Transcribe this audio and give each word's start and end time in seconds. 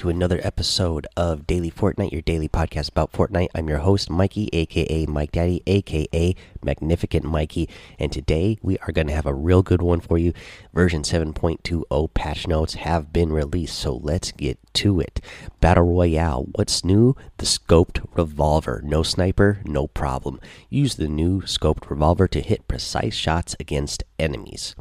To 0.00 0.08
another 0.08 0.40
episode 0.42 1.06
of 1.14 1.46
Daily 1.46 1.70
Fortnite, 1.70 2.10
your 2.10 2.22
daily 2.22 2.48
podcast 2.48 2.88
about 2.88 3.12
Fortnite. 3.12 3.48
I'm 3.54 3.68
your 3.68 3.80
host, 3.80 4.08
Mikey, 4.08 4.48
aka 4.50 5.04
Mike 5.04 5.32
Daddy, 5.32 5.62
aka 5.66 6.34
Magnificent 6.64 7.22
Mikey, 7.26 7.68
and 7.98 8.10
today 8.10 8.56
we 8.62 8.78
are 8.78 8.92
going 8.92 9.08
to 9.08 9.12
have 9.12 9.26
a 9.26 9.34
real 9.34 9.62
good 9.62 9.82
one 9.82 10.00
for 10.00 10.16
you. 10.16 10.32
Version 10.72 11.02
7.20 11.02 12.14
patch 12.14 12.46
notes 12.46 12.74
have 12.76 13.12
been 13.12 13.30
released, 13.30 13.78
so 13.78 13.94
let's 13.94 14.32
get 14.32 14.58
to 14.72 15.00
it. 15.00 15.20
Battle 15.60 15.84
Royale, 15.84 16.46
what's 16.54 16.82
new? 16.82 17.14
The 17.36 17.44
scoped 17.44 18.02
revolver. 18.16 18.80
No 18.82 19.02
sniper, 19.02 19.60
no 19.66 19.86
problem. 19.86 20.40
Use 20.70 20.94
the 20.94 21.08
new 21.08 21.42
scoped 21.42 21.90
revolver 21.90 22.26
to 22.26 22.40
hit 22.40 22.66
precise 22.66 23.14
shots 23.14 23.54
against 23.60 24.04
enemies 24.18 24.74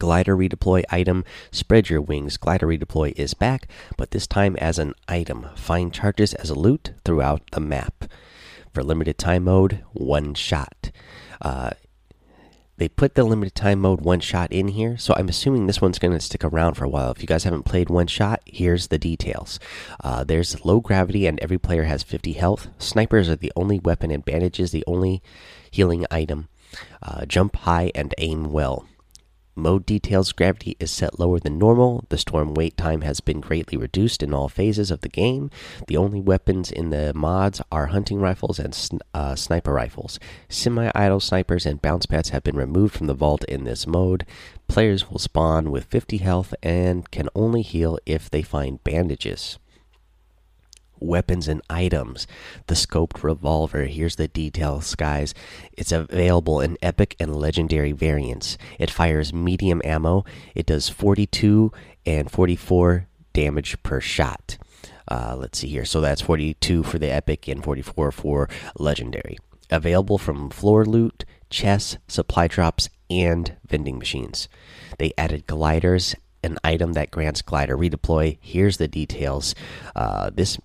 glider 0.00 0.36
redeploy 0.36 0.82
item. 0.90 1.24
Spread 1.52 1.88
your 1.88 2.00
wings. 2.00 2.36
Glider 2.36 2.66
redeploy 2.66 3.12
is 3.16 3.34
back, 3.34 3.68
but 3.96 4.10
this 4.10 4.26
time 4.26 4.56
as 4.56 4.80
an 4.80 4.94
item. 5.06 5.46
Find 5.54 5.94
charges 5.94 6.34
as 6.34 6.50
a 6.50 6.58
loot 6.58 6.94
throughout 7.04 7.42
the 7.52 7.60
map. 7.60 8.06
For 8.72 8.82
limited 8.82 9.18
time 9.18 9.44
mode, 9.44 9.84
one 9.92 10.34
shot. 10.34 10.90
Uh, 11.40 11.70
they 12.80 12.88
put 12.88 13.14
the 13.14 13.24
limited 13.24 13.54
time 13.54 13.78
mode 13.78 14.00
one 14.00 14.20
shot 14.20 14.50
in 14.50 14.68
here, 14.68 14.96
so 14.96 15.12
I'm 15.14 15.28
assuming 15.28 15.66
this 15.66 15.82
one's 15.82 15.98
going 15.98 16.14
to 16.14 16.20
stick 16.20 16.42
around 16.42 16.74
for 16.74 16.86
a 16.86 16.88
while. 16.88 17.10
If 17.10 17.20
you 17.20 17.26
guys 17.26 17.44
haven't 17.44 17.64
played 17.64 17.90
one 17.90 18.06
shot, 18.06 18.40
here's 18.46 18.86
the 18.86 18.96
details. 18.96 19.60
Uh, 20.02 20.24
there's 20.24 20.64
low 20.64 20.80
gravity, 20.80 21.26
and 21.26 21.38
every 21.40 21.58
player 21.58 21.84
has 21.84 22.02
50 22.02 22.32
health. 22.32 22.68
Snipers 22.78 23.28
are 23.28 23.36
the 23.36 23.52
only 23.54 23.78
weapon, 23.78 24.10
and 24.10 24.24
bandages 24.24 24.70
the 24.70 24.84
only 24.86 25.22
healing 25.70 26.06
item. 26.10 26.48
Uh, 27.02 27.26
jump 27.26 27.54
high 27.56 27.92
and 27.94 28.14
aim 28.16 28.50
well. 28.50 28.86
Mode 29.60 29.84
details 29.84 30.32
gravity 30.32 30.74
is 30.80 30.90
set 30.90 31.20
lower 31.20 31.38
than 31.38 31.58
normal. 31.58 32.06
The 32.08 32.16
storm 32.16 32.54
wait 32.54 32.78
time 32.78 33.02
has 33.02 33.20
been 33.20 33.42
greatly 33.42 33.76
reduced 33.76 34.22
in 34.22 34.32
all 34.32 34.48
phases 34.48 34.90
of 34.90 35.02
the 35.02 35.08
game. 35.10 35.50
The 35.86 35.98
only 35.98 36.18
weapons 36.18 36.72
in 36.72 36.88
the 36.88 37.12
mods 37.12 37.60
are 37.70 37.88
hunting 37.88 38.20
rifles 38.20 38.58
and 38.58 38.74
uh, 39.12 39.34
sniper 39.34 39.74
rifles. 39.74 40.18
Semi 40.48 40.88
auto 40.88 41.18
snipers 41.18 41.66
and 41.66 41.82
bounce 41.82 42.06
pads 42.06 42.30
have 42.30 42.42
been 42.42 42.56
removed 42.56 42.94
from 42.94 43.06
the 43.06 43.12
vault 43.12 43.44
in 43.44 43.64
this 43.64 43.86
mode. 43.86 44.24
Players 44.66 45.10
will 45.10 45.18
spawn 45.18 45.70
with 45.70 45.84
50 45.84 46.16
health 46.16 46.54
and 46.62 47.10
can 47.10 47.28
only 47.34 47.60
heal 47.60 47.98
if 48.06 48.30
they 48.30 48.40
find 48.40 48.82
bandages 48.82 49.58
weapons 51.00 51.48
and 51.48 51.62
items. 51.68 52.26
The 52.66 52.74
scoped 52.74 53.22
revolver. 53.22 53.84
Here's 53.84 54.16
the 54.16 54.28
details, 54.28 54.94
guys. 54.94 55.34
It's 55.72 55.92
available 55.92 56.60
in 56.60 56.78
epic 56.82 57.16
and 57.18 57.34
legendary 57.34 57.92
variants. 57.92 58.58
It 58.78 58.90
fires 58.90 59.32
medium 59.32 59.80
ammo. 59.84 60.24
It 60.54 60.66
does 60.66 60.88
42 60.88 61.72
and 62.06 62.30
44 62.30 63.06
damage 63.32 63.82
per 63.82 64.00
shot. 64.00 64.58
Uh, 65.08 65.36
let's 65.38 65.58
see 65.58 65.68
here. 65.68 65.84
So 65.84 66.00
that's 66.00 66.20
42 66.20 66.82
for 66.82 66.98
the 66.98 67.10
epic 67.10 67.48
and 67.48 67.64
44 67.64 68.12
for 68.12 68.48
legendary. 68.78 69.38
Available 69.70 70.18
from 70.18 70.50
floor 70.50 70.84
loot, 70.84 71.24
chests, 71.48 71.98
supply 72.08 72.46
drops, 72.46 72.88
and 73.08 73.56
vending 73.66 73.98
machines. 73.98 74.48
They 74.98 75.12
added 75.18 75.46
gliders 75.46 76.14
an 76.42 76.58
item 76.64 76.94
that 76.94 77.10
grants 77.10 77.42
glider 77.42 77.76
redeploy. 77.76 78.38
Here's 78.40 78.78
the 78.78 78.88
details. 78.88 79.54
Uh, 79.94 80.30
this 80.32 80.58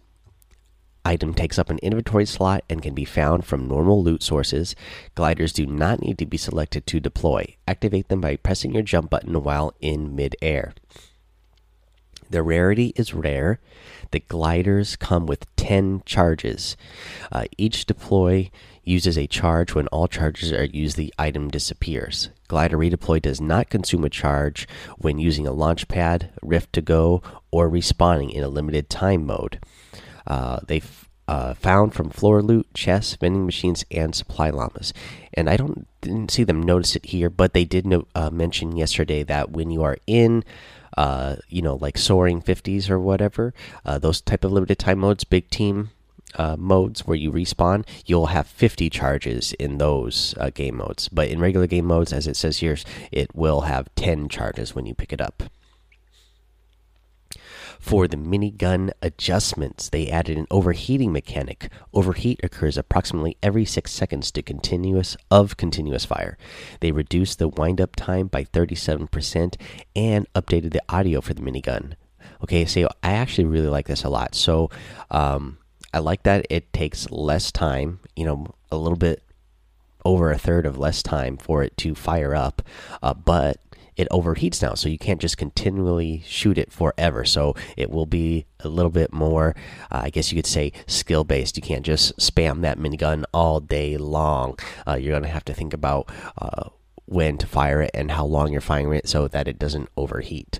item 1.05 1.33
takes 1.33 1.57
up 1.57 1.69
an 1.69 1.79
inventory 1.83 2.25
slot 2.25 2.63
and 2.69 2.81
can 2.81 2.93
be 2.93 3.05
found 3.05 3.45
from 3.45 3.67
normal 3.67 4.03
loot 4.03 4.23
sources. 4.23 4.75
Gliders 5.13 5.53
do 5.53 5.65
not 5.65 6.01
need 6.01 6.17
to 6.17 6.25
be 6.25 6.37
selected 6.37 6.85
to 6.87 6.99
deploy. 6.99 7.55
Activate 7.67 8.09
them 8.09 8.19
by 8.19 8.35
pressing 8.35 8.73
your 8.73 8.83
jump 8.83 9.09
button 9.09 9.41
while 9.43 9.73
in 9.79 10.15
midair. 10.15 10.73
The 12.29 12.41
rarity 12.41 12.91
is 12.95 13.13
rare. 13.13 13.59
The 14.11 14.19
gliders 14.19 14.95
come 14.95 15.25
with 15.27 15.53
10 15.57 16.01
charges. 16.05 16.75
Uh, 17.31 17.45
each 17.57 17.85
deploy 17.85 18.49
uses 18.83 19.17
a 19.17 19.27
charge. 19.27 19.75
When 19.75 19.87
all 19.87 20.07
charges 20.07 20.51
are 20.51 20.65
used, 20.65 20.97
the 20.97 21.13
item 21.19 21.49
disappears. 21.49 22.29
Glider 22.47 22.77
redeploy 22.77 23.21
does 23.21 23.41
not 23.41 23.69
consume 23.69 24.03
a 24.03 24.09
charge 24.09 24.67
when 24.97 25.19
using 25.19 25.47
a 25.47 25.51
launch 25.51 25.87
pad, 25.87 26.31
rift 26.41 26.73
to 26.73 26.81
go, 26.81 27.21
or 27.51 27.69
respawning 27.69 28.31
in 28.31 28.43
a 28.43 28.49
limited 28.49 28.89
time 28.89 29.25
mode. 29.25 29.59
Uh, 30.27 30.59
they 30.67 30.81
uh, 31.27 31.53
found 31.55 31.93
from 31.93 32.09
floor 32.09 32.41
loot, 32.41 32.67
chests, 32.73 33.15
vending 33.15 33.45
machines, 33.45 33.83
and 33.91 34.13
supply 34.15 34.49
llamas. 34.49 34.93
And 35.33 35.49
I 35.49 35.57
don't 35.57 35.87
didn't 36.01 36.31
see 36.31 36.43
them 36.43 36.61
notice 36.61 36.95
it 36.95 37.07
here, 37.07 37.31
but 37.31 37.53
they 37.53 37.65
did 37.65 37.85
no, 37.85 38.05
uh, 38.13 38.29
mention 38.29 38.77
yesterday 38.77 39.23
that 39.23 39.51
when 39.51 39.71
you 39.71 39.81
are 39.81 39.97
in, 40.05 40.43
uh, 40.95 41.37
you 41.49 41.63
know, 41.63 41.75
like 41.75 41.97
soaring 41.97 42.41
fifties 42.41 42.89
or 42.89 42.99
whatever, 42.99 43.53
uh, 43.85 43.97
those 43.97 44.21
type 44.21 44.43
of 44.43 44.51
limited 44.51 44.77
time 44.77 44.99
modes, 44.99 45.23
big 45.23 45.49
team 45.49 45.89
uh, 46.35 46.55
modes 46.57 47.07
where 47.07 47.17
you 47.17 47.31
respawn, 47.31 47.85
you'll 48.05 48.27
have 48.27 48.45
50 48.45 48.89
charges 48.89 49.53
in 49.53 49.77
those 49.77 50.35
game 50.53 50.75
modes. 50.75 51.07
But 51.09 51.29
in 51.29 51.39
regular 51.39 51.65
game 51.65 51.85
modes, 51.85 52.11
as 52.13 52.27
it 52.27 52.35
says 52.35 52.57
here, 52.57 52.77
it 53.11 53.33
will 53.33 53.61
have 53.61 53.93
10 53.95 54.27
charges 54.27 54.75
when 54.75 54.85
you 54.85 54.93
pick 54.93 55.13
it 55.13 55.21
up. 55.21 55.43
For 57.85 58.07
the 58.07 58.17
minigun 58.17 58.89
adjustments, 59.03 59.89
they 59.89 60.07
added 60.09 60.39
an 60.39 60.47
overheating 60.49 61.13
mechanic. 61.13 61.71
Overheat 61.93 62.39
occurs 62.41 62.79
approximately 62.79 63.37
every 63.43 63.63
six 63.63 63.91
seconds 63.91 64.31
to 64.31 64.41
continuous 64.41 65.15
of 65.29 65.55
continuous 65.55 66.03
fire. 66.03 66.35
They 66.79 66.91
reduced 66.91 67.37
the 67.37 67.47
windup 67.47 67.95
time 67.95 68.25
by 68.25 68.43
37% 68.43 69.61
and 69.95 70.33
updated 70.33 70.73
the 70.73 70.81
audio 70.89 71.21
for 71.21 71.35
the 71.35 71.43
minigun. 71.43 71.93
Okay, 72.41 72.65
so 72.65 72.89
I 73.03 73.11
actually 73.11 73.45
really 73.45 73.67
like 73.67 73.85
this 73.85 74.03
a 74.03 74.09
lot. 74.09 74.33
So 74.33 74.71
um, 75.11 75.59
I 75.93 75.99
like 75.99 76.23
that 76.23 76.47
it 76.49 76.73
takes 76.73 77.11
less 77.11 77.51
time, 77.51 77.99
you 78.15 78.25
know, 78.25 78.47
a 78.71 78.77
little 78.77 78.97
bit 78.97 79.21
over 80.03 80.31
a 80.31 80.39
third 80.39 80.65
of 80.65 80.79
less 80.79 81.03
time 81.03 81.37
for 81.37 81.61
it 81.61 81.77
to 81.77 81.93
fire 81.93 82.33
up, 82.33 82.63
uh, 83.03 83.13
but 83.13 83.57
it 83.97 84.09
overheats 84.09 84.61
now, 84.61 84.73
so 84.73 84.89
you 84.89 84.97
can't 84.97 85.21
just 85.21 85.37
continually 85.37 86.23
shoot 86.25 86.57
it 86.57 86.71
forever. 86.71 87.23
So 87.25 87.55
it 87.77 87.89
will 87.89 88.05
be 88.05 88.45
a 88.59 88.67
little 88.67 88.91
bit 88.91 89.13
more, 89.13 89.55
uh, 89.91 90.01
I 90.03 90.09
guess 90.09 90.31
you 90.31 90.35
could 90.37 90.45
say, 90.45 90.73
skill 90.87 91.23
based. 91.23 91.55
You 91.57 91.63
can't 91.63 91.85
just 91.85 92.17
spam 92.17 92.61
that 92.61 92.77
minigun 92.77 93.23
all 93.33 93.59
day 93.59 93.97
long. 93.97 94.59
Uh, 94.87 94.95
you're 94.95 95.13
gonna 95.13 95.31
have 95.31 95.45
to 95.45 95.53
think 95.53 95.73
about 95.73 96.09
uh, 96.37 96.69
when 97.05 97.37
to 97.37 97.47
fire 97.47 97.81
it 97.81 97.91
and 97.93 98.11
how 98.11 98.25
long 98.25 98.51
you're 98.51 98.61
firing 98.61 98.93
it, 98.93 99.07
so 99.07 99.27
that 99.27 99.47
it 99.47 99.59
doesn't 99.59 99.89
overheat. 99.95 100.59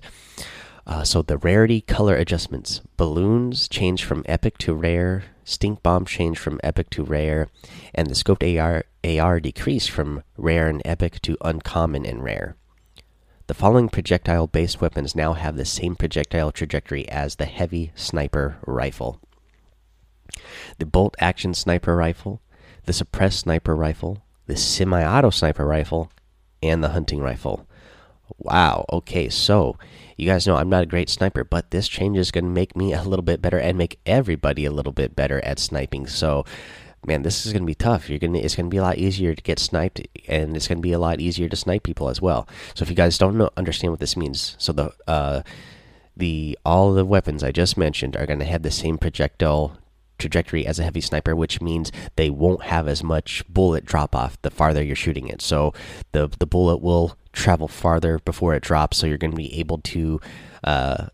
Uh, 0.86 1.02
so 1.02 1.20
the 1.20 1.36
rarity 1.38 1.80
color 1.80 2.14
adjustments: 2.16 2.80
balloons 2.96 3.68
change 3.68 4.04
from 4.04 4.24
epic 4.26 4.56
to 4.58 4.72
rare, 4.72 5.24
stink 5.44 5.82
bomb 5.82 6.04
change 6.04 6.38
from 6.38 6.60
epic 6.62 6.88
to 6.90 7.02
rare, 7.02 7.48
and 7.94 8.08
the 8.08 8.14
scoped 8.14 8.58
AR 8.58 8.84
AR 9.04 9.40
decreased 9.40 9.90
from 9.90 10.22
rare 10.36 10.68
and 10.68 10.80
epic 10.84 11.20
to 11.22 11.36
uncommon 11.42 12.06
and 12.06 12.22
rare. 12.22 12.56
The 13.46 13.54
following 13.54 13.88
projectile 13.88 14.46
based 14.48 14.80
weapons 14.80 15.14
now 15.14 15.34
have 15.34 15.56
the 15.56 15.64
same 15.64 15.94
projectile 15.94 16.50
trajectory 16.50 17.08
as 17.08 17.36
the 17.36 17.46
heavy 17.46 17.92
sniper 17.94 18.58
rifle 18.66 19.20
the 20.78 20.86
bolt 20.86 21.16
action 21.18 21.54
sniper 21.54 21.96
rifle, 21.96 22.40
the 22.84 22.92
suppressed 22.92 23.40
sniper 23.40 23.74
rifle, 23.74 24.22
the 24.46 24.56
semi 24.56 25.04
auto 25.04 25.30
sniper 25.30 25.66
rifle, 25.66 26.10
and 26.62 26.82
the 26.82 26.90
hunting 26.90 27.20
rifle. 27.20 27.66
Wow, 28.38 28.84
okay, 28.92 29.28
so 29.28 29.76
you 30.16 30.26
guys 30.26 30.46
know 30.46 30.56
I'm 30.56 30.68
not 30.68 30.82
a 30.82 30.86
great 30.86 31.08
sniper, 31.08 31.44
but 31.44 31.70
this 31.70 31.88
change 31.88 32.18
is 32.18 32.30
going 32.30 32.44
to 32.44 32.50
make 32.50 32.76
me 32.76 32.92
a 32.92 33.02
little 33.02 33.22
bit 33.22 33.40
better 33.40 33.58
and 33.58 33.78
make 33.78 34.00
everybody 34.04 34.64
a 34.64 34.72
little 34.72 34.92
bit 34.92 35.14
better 35.14 35.44
at 35.44 35.58
sniping. 35.58 36.06
So 36.06 36.44
man, 37.06 37.22
this 37.22 37.46
is 37.46 37.52
going 37.52 37.62
to 37.62 37.66
be 37.66 37.74
tough. 37.74 38.08
You're 38.10 38.18
gonna, 38.18 38.38
it's 38.38 38.56
going 38.56 38.66
to 38.66 38.70
be 38.70 38.78
a 38.78 38.82
lot 38.82 38.98
easier 38.98 39.34
to 39.34 39.42
get 39.42 39.58
sniped, 39.58 40.00
and 40.28 40.56
it's 40.56 40.68
going 40.68 40.78
to 40.78 40.82
be 40.82 40.92
a 40.92 40.98
lot 40.98 41.20
easier 41.20 41.48
to 41.48 41.56
snipe 41.56 41.82
people 41.82 42.08
as 42.08 42.20
well. 42.20 42.48
So 42.74 42.82
if 42.82 42.90
you 42.90 42.96
guys 42.96 43.18
don't 43.18 43.38
know, 43.38 43.50
understand 43.56 43.92
what 43.92 44.00
this 44.00 44.16
means, 44.16 44.56
so 44.58 44.72
the 44.72 44.92
uh, 45.06 45.42
the 46.16 46.58
all 46.64 46.92
the 46.92 47.04
weapons 47.04 47.42
I 47.42 47.52
just 47.52 47.76
mentioned 47.76 48.16
are 48.16 48.26
going 48.26 48.38
to 48.38 48.44
have 48.44 48.62
the 48.62 48.70
same 48.70 48.98
projectile 48.98 49.78
trajectory 50.18 50.66
as 50.66 50.78
a 50.78 50.84
heavy 50.84 51.00
sniper, 51.00 51.36
which 51.36 51.60
means 51.60 51.92
they 52.16 52.30
won't 52.30 52.62
have 52.62 52.88
as 52.88 53.04
much 53.04 53.44
bullet 53.48 53.84
drop 53.84 54.14
off 54.14 54.40
the 54.42 54.50
farther 54.50 54.82
you're 54.82 54.96
shooting 54.96 55.28
it. 55.28 55.42
So 55.42 55.74
the 56.12 56.28
the 56.38 56.46
bullet 56.46 56.78
will 56.78 57.16
travel 57.32 57.68
farther 57.68 58.18
before 58.20 58.54
it 58.54 58.62
drops. 58.62 58.96
So 58.96 59.06
you're 59.06 59.18
going 59.18 59.32
to 59.32 59.36
be 59.36 59.58
able 59.58 59.78
to. 59.78 60.20
Uh, 60.64 61.06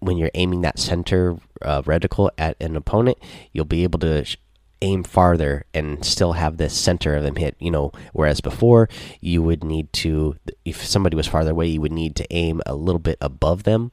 when 0.00 0.18
you're 0.18 0.30
aiming 0.34 0.60
that 0.60 0.78
center 0.78 1.38
uh, 1.62 1.80
reticle 1.80 2.28
at 2.36 2.62
an 2.62 2.76
opponent, 2.76 3.16
you'll 3.52 3.64
be 3.64 3.84
able 3.84 3.98
to 4.00 4.26
aim 4.84 5.02
farther 5.02 5.64
and 5.74 6.04
still 6.04 6.34
have 6.34 6.56
the 6.56 6.68
center 6.68 7.16
of 7.16 7.24
them 7.24 7.36
hit. 7.36 7.56
You 7.58 7.70
know, 7.70 7.92
whereas 8.12 8.40
before 8.40 8.88
you 9.20 9.42
would 9.42 9.64
need 9.64 9.92
to, 9.94 10.36
if 10.64 10.84
somebody 10.84 11.16
was 11.16 11.26
farther 11.26 11.50
away, 11.50 11.66
you 11.66 11.80
would 11.80 11.92
need 11.92 12.14
to 12.16 12.26
aim 12.32 12.60
a 12.66 12.74
little 12.74 13.00
bit 13.00 13.18
above 13.20 13.64
them 13.64 13.90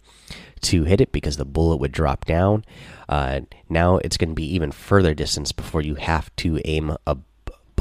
to 0.61 0.83
hit 0.83 1.01
it 1.01 1.11
because 1.11 1.37
the 1.37 1.45
bullet 1.45 1.77
would 1.77 1.91
drop 1.91 2.25
down. 2.25 2.63
Uh, 3.09 3.41
now 3.69 3.97
it's 3.97 4.17
going 4.17 4.29
to 4.29 4.35
be 4.35 4.53
even 4.53 4.71
further 4.71 5.13
distance 5.13 5.51
before 5.51 5.81
you 5.81 5.95
have 5.95 6.35
to 6.35 6.61
aim 6.65 6.95
ab 7.07 7.23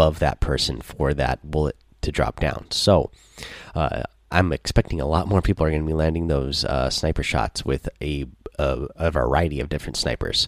above 0.00 0.18
that 0.20 0.40
person 0.40 0.80
for 0.80 1.12
that 1.12 1.50
bullet 1.50 1.76
to 2.00 2.10
drop 2.10 2.40
down. 2.40 2.64
So, 2.70 3.10
uh, 3.74 4.04
I'm 4.31 4.53
expecting 4.53 5.00
a 5.00 5.06
lot 5.06 5.29
more 5.29 5.43
people 5.43 5.67
are 5.67 5.71
going 5.71 5.82
to 5.82 5.87
be 5.87 5.93
landing 5.93 6.29
those 6.29 6.65
uh, 6.65 6.91
sniper 6.91 7.23
shots 7.23 7.65
with 7.65 7.88
a, 8.00 8.27
a, 8.59 8.87
a, 8.97 9.11
variety 9.11 9.59
of 9.59 9.69
different 9.69 9.97
snipers. 9.97 10.47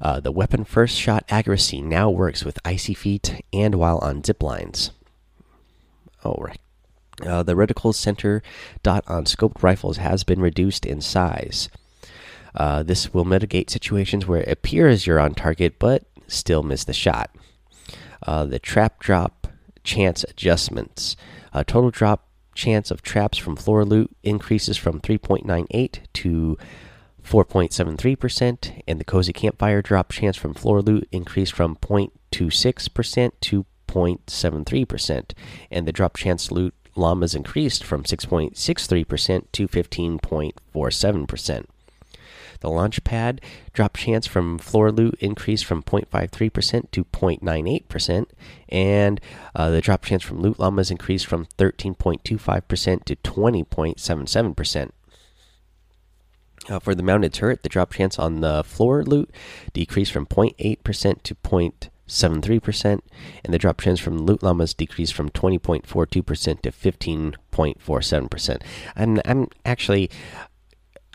Uh, 0.00 0.20
the 0.20 0.32
weapon 0.32 0.64
first 0.64 0.96
shot 0.96 1.24
accuracy 1.28 1.80
now 1.80 2.10
works 2.10 2.44
with 2.44 2.58
icy 2.64 2.94
feet 2.94 3.42
and 3.52 3.74
while 3.74 3.98
on 3.98 4.22
zip 4.22 4.42
lines. 4.42 4.92
Oh, 6.24 6.36
right. 6.38 6.60
Uh, 7.24 7.42
the 7.42 7.54
reticle 7.54 7.94
center 7.94 8.42
dot 8.82 9.04
on 9.06 9.24
scoped 9.24 9.62
rifles 9.62 9.98
has 9.98 10.24
been 10.24 10.40
reduced 10.40 10.86
in 10.86 11.00
size. 11.00 11.68
Uh, 12.54 12.82
this 12.82 13.12
will 13.12 13.24
mitigate 13.24 13.70
situations 13.70 14.26
where 14.26 14.40
it 14.40 14.48
appears 14.48 15.06
you're 15.06 15.20
on 15.20 15.34
target 15.34 15.78
but 15.78 16.04
still 16.26 16.62
miss 16.62 16.84
the 16.84 16.92
shot. 16.92 17.30
Uh, 18.26 18.44
the 18.44 18.58
trap 18.58 19.00
drop 19.00 19.48
chance 19.84 20.24
adjustments. 20.24 21.16
Uh, 21.52 21.64
total 21.64 21.90
drop 21.90 22.28
chance 22.54 22.90
of 22.90 23.02
traps 23.02 23.38
from 23.38 23.56
floor 23.56 23.84
loot 23.84 24.10
increases 24.22 24.76
from 24.76 25.00
3.98 25.00 26.00
to 26.12 26.58
4.73%, 27.22 28.82
and 28.86 29.00
the 29.00 29.04
cozy 29.04 29.32
campfire 29.32 29.82
drop 29.82 30.10
chance 30.10 30.36
from 30.36 30.54
floor 30.54 30.82
loot 30.82 31.08
increased 31.12 31.52
from 31.52 31.76
0.26% 31.76 33.32
to 33.40 33.66
0.73%, 33.88 35.32
and 35.70 35.86
the 35.86 35.92
drop 35.92 36.16
chance 36.16 36.50
loot 36.50 36.74
llamas 36.96 37.34
increased 37.34 37.84
from 37.84 38.02
6.63% 38.02 39.44
to 39.52 39.68
15.47%. 39.68 41.64
The 42.62 42.70
launch 42.70 43.02
pad 43.02 43.40
drop 43.72 43.96
chance 43.96 44.24
from 44.24 44.56
floor 44.56 44.92
loot 44.92 45.16
increased 45.18 45.64
from 45.64 45.82
0.53% 45.82 46.90
to 46.92 47.04
0.98%, 47.04 48.26
and 48.68 49.20
uh, 49.56 49.70
the 49.70 49.80
drop 49.80 50.04
chance 50.04 50.22
from 50.22 50.40
loot 50.40 50.60
llamas 50.60 50.90
increased 50.90 51.26
from 51.26 51.46
13.25% 51.58 53.04
to 53.04 53.16
20.77%. 53.16 54.90
Uh, 56.68 56.78
for 56.78 56.94
the 56.94 57.02
mounted 57.02 57.32
turret, 57.32 57.64
the 57.64 57.68
drop 57.68 57.92
chance 57.92 58.16
on 58.16 58.40
the 58.40 58.62
floor 58.62 59.02
loot 59.02 59.28
decreased 59.72 60.12
from 60.12 60.24
0.8% 60.24 61.22
to 61.24 61.34
0.73%, 61.34 63.00
and 63.44 63.52
the 63.52 63.58
drop 63.58 63.80
chance 63.80 63.98
from 63.98 64.18
loot 64.18 64.40
llamas 64.40 64.72
decreased 64.72 65.14
from 65.14 65.30
20.42% 65.30 66.62
to 66.62 66.70
15.47%. 66.70 68.62
I'm, 68.94 69.20
I'm 69.24 69.48
actually 69.64 70.08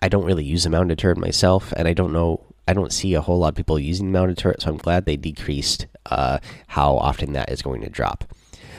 I 0.02 0.10
don't 0.10 0.26
really 0.26 0.44
use 0.44 0.66
a 0.66 0.70
mounted 0.70 1.00
turret 1.00 1.18
myself, 1.18 1.74
and 1.76 1.88
I 1.88 1.94
don't 1.94 2.14
know. 2.14 2.44
I 2.68 2.74
don't 2.74 2.92
see 2.92 3.14
a 3.14 3.22
whole 3.22 3.40
lot 3.40 3.50
of 3.50 3.56
people 3.56 3.80
using 3.80 4.08
the 4.08 4.20
mounted 4.20 4.38
turret, 4.38 4.62
so 4.62 4.70
I'm 4.70 4.78
glad 4.78 5.06
they 5.06 5.16
decreased 5.16 5.88
uh, 6.06 6.40
how 6.68 6.98
often 6.98 7.34
that 7.34 7.50
is 7.50 7.62
going 7.62 7.82
to 7.82 7.90
drop. 7.90 8.26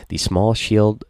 The 0.08 0.18
small 0.18 0.54
shield 0.54 1.04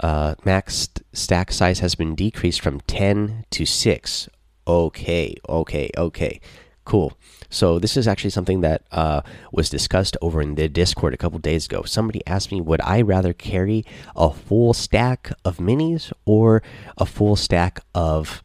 uh, 0.00 0.34
max 0.44 0.88
stack 1.12 1.52
size 1.52 1.80
has 1.80 1.94
been 1.94 2.14
decreased 2.14 2.60
from 2.60 2.80
10 2.80 3.44
to 3.50 3.66
6. 3.66 4.28
Okay, 4.66 5.36
okay, 5.48 5.90
okay. 5.96 6.40
Cool. 6.84 7.12
So 7.48 7.78
this 7.78 7.96
is 7.96 8.08
actually 8.08 8.30
something 8.30 8.62
that 8.62 8.82
uh, 8.90 9.22
was 9.52 9.70
discussed 9.70 10.16
over 10.22 10.40
in 10.40 10.54
the 10.54 10.68
Discord 10.68 11.14
a 11.14 11.16
couple 11.16 11.38
days 11.38 11.66
ago. 11.66 11.82
Somebody 11.82 12.24
asked 12.26 12.50
me, 12.50 12.60
would 12.60 12.80
I 12.82 13.02
rather 13.02 13.32
carry 13.32 13.84
a 14.16 14.30
full 14.32 14.72
stack 14.72 15.32
of 15.44 15.58
minis 15.58 16.12
or 16.24 16.62
a 16.96 17.06
full 17.06 17.36
stack 17.36 17.80
of 17.94 18.42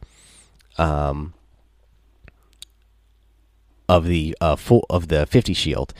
um, 0.78 1.34
of 3.88 4.06
the 4.06 4.36
uh, 4.40 4.56
full 4.56 4.84
of 4.90 5.08
the 5.08 5.26
50 5.26 5.54
shield. 5.54 5.94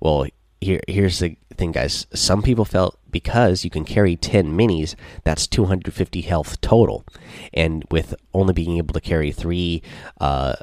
Well, 0.00 0.26
here 0.60 0.80
here's 0.88 1.18
the 1.18 1.36
thing, 1.56 1.72
guys. 1.72 2.06
Some 2.14 2.42
people 2.42 2.64
felt 2.64 2.98
because 3.10 3.64
you 3.64 3.70
can 3.70 3.84
carry 3.84 4.16
10 4.16 4.56
minis, 4.56 4.94
that's 5.24 5.46
250 5.46 6.20
health 6.22 6.60
total, 6.60 7.04
and 7.52 7.84
with 7.90 8.14
only 8.32 8.52
being 8.52 8.76
able 8.78 8.94
to 8.94 9.00
carry 9.00 9.32
three 9.32 9.82
uh, 10.20 10.56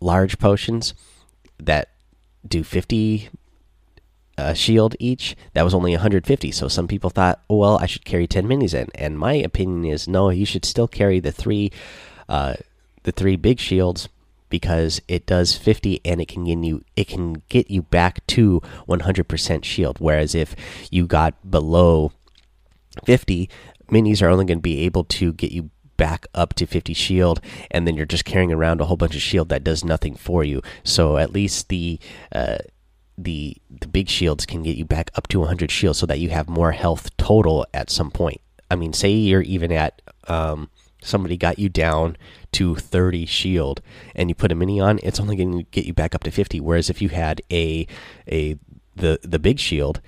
large 0.00 0.38
potions 0.38 0.94
that 1.58 1.90
do 2.46 2.62
50 2.62 3.30
uh, 4.38 4.52
shield 4.54 4.94
each, 4.98 5.36
that 5.54 5.62
was 5.62 5.74
only 5.74 5.92
150. 5.92 6.50
So 6.52 6.68
some 6.68 6.86
people 6.86 7.10
thought, 7.10 7.42
oh, 7.48 7.56
well, 7.56 7.78
I 7.78 7.86
should 7.86 8.04
carry 8.04 8.26
10 8.26 8.46
minis 8.46 8.74
in. 8.74 8.88
And 8.94 9.18
my 9.18 9.34
opinion 9.34 9.84
is, 9.90 10.06
no, 10.06 10.30
you 10.30 10.44
should 10.46 10.64
still 10.64 10.88
carry 10.88 11.20
the 11.20 11.32
three 11.32 11.72
uh, 12.28 12.54
the 13.06 13.12
three 13.12 13.36
big 13.36 13.60
shields 13.60 14.08
because 14.48 15.00
it 15.08 15.26
does 15.26 15.56
50 15.56 16.00
and 16.04 16.20
it 16.20 16.26
can 16.28 16.44
get 16.44 16.58
you 16.58 16.84
it 16.96 17.06
can 17.08 17.42
get 17.48 17.70
you 17.70 17.82
back 17.82 18.26
to 18.26 18.60
100% 18.88 19.64
shield. 19.64 19.96
Whereas 20.00 20.34
if 20.34 20.54
you 20.90 21.06
got 21.06 21.48
below 21.48 22.12
50 23.04 23.48
minis 23.88 24.22
are 24.22 24.28
only 24.28 24.44
going 24.44 24.58
to 24.58 24.62
be 24.62 24.80
able 24.80 25.04
to 25.04 25.32
get 25.32 25.52
you 25.52 25.70
back 25.96 26.26
up 26.34 26.52
to 26.54 26.66
50 26.66 26.92
shield 26.92 27.40
and 27.70 27.86
then 27.86 27.94
you're 27.94 28.04
just 28.04 28.24
carrying 28.24 28.52
around 28.52 28.80
a 28.80 28.86
whole 28.86 28.96
bunch 28.96 29.14
of 29.14 29.22
shield 29.22 29.48
that 29.48 29.64
does 29.64 29.84
nothing 29.84 30.16
for 30.16 30.42
you. 30.42 30.60
So 30.82 31.16
at 31.16 31.32
least 31.32 31.68
the 31.68 32.00
uh, 32.32 32.58
the 33.16 33.56
the 33.70 33.86
big 33.86 34.08
shields 34.08 34.44
can 34.46 34.64
get 34.64 34.76
you 34.76 34.84
back 34.84 35.12
up 35.14 35.28
to 35.28 35.38
100 35.38 35.70
shield 35.70 35.96
so 35.96 36.06
that 36.06 36.18
you 36.18 36.30
have 36.30 36.48
more 36.48 36.72
health 36.72 37.16
total 37.16 37.66
at 37.72 37.88
some 37.88 38.10
point. 38.10 38.40
I 38.68 38.74
mean 38.74 38.92
say 38.92 39.10
you're 39.12 39.42
even 39.42 39.70
at 39.70 40.02
um, 40.26 40.70
somebody 41.02 41.36
got 41.36 41.58
you 41.58 41.68
down 41.68 42.16
to 42.52 42.74
30 42.74 43.26
shield 43.26 43.80
and 44.14 44.28
you 44.28 44.34
put 44.34 44.52
a 44.52 44.54
mini 44.54 44.80
on, 44.80 44.98
it's 45.02 45.20
only 45.20 45.36
going 45.36 45.58
to 45.58 45.62
get 45.64 45.84
you 45.84 45.92
back 45.92 46.14
up 46.14 46.24
to 46.24 46.30
50. 46.30 46.60
Whereas 46.60 46.90
if 46.90 47.00
you 47.02 47.08
had 47.08 47.42
a 47.50 47.86
a 48.30 48.58
the 48.94 49.18
the 49.22 49.38
big 49.38 49.58
shield, 49.58 50.00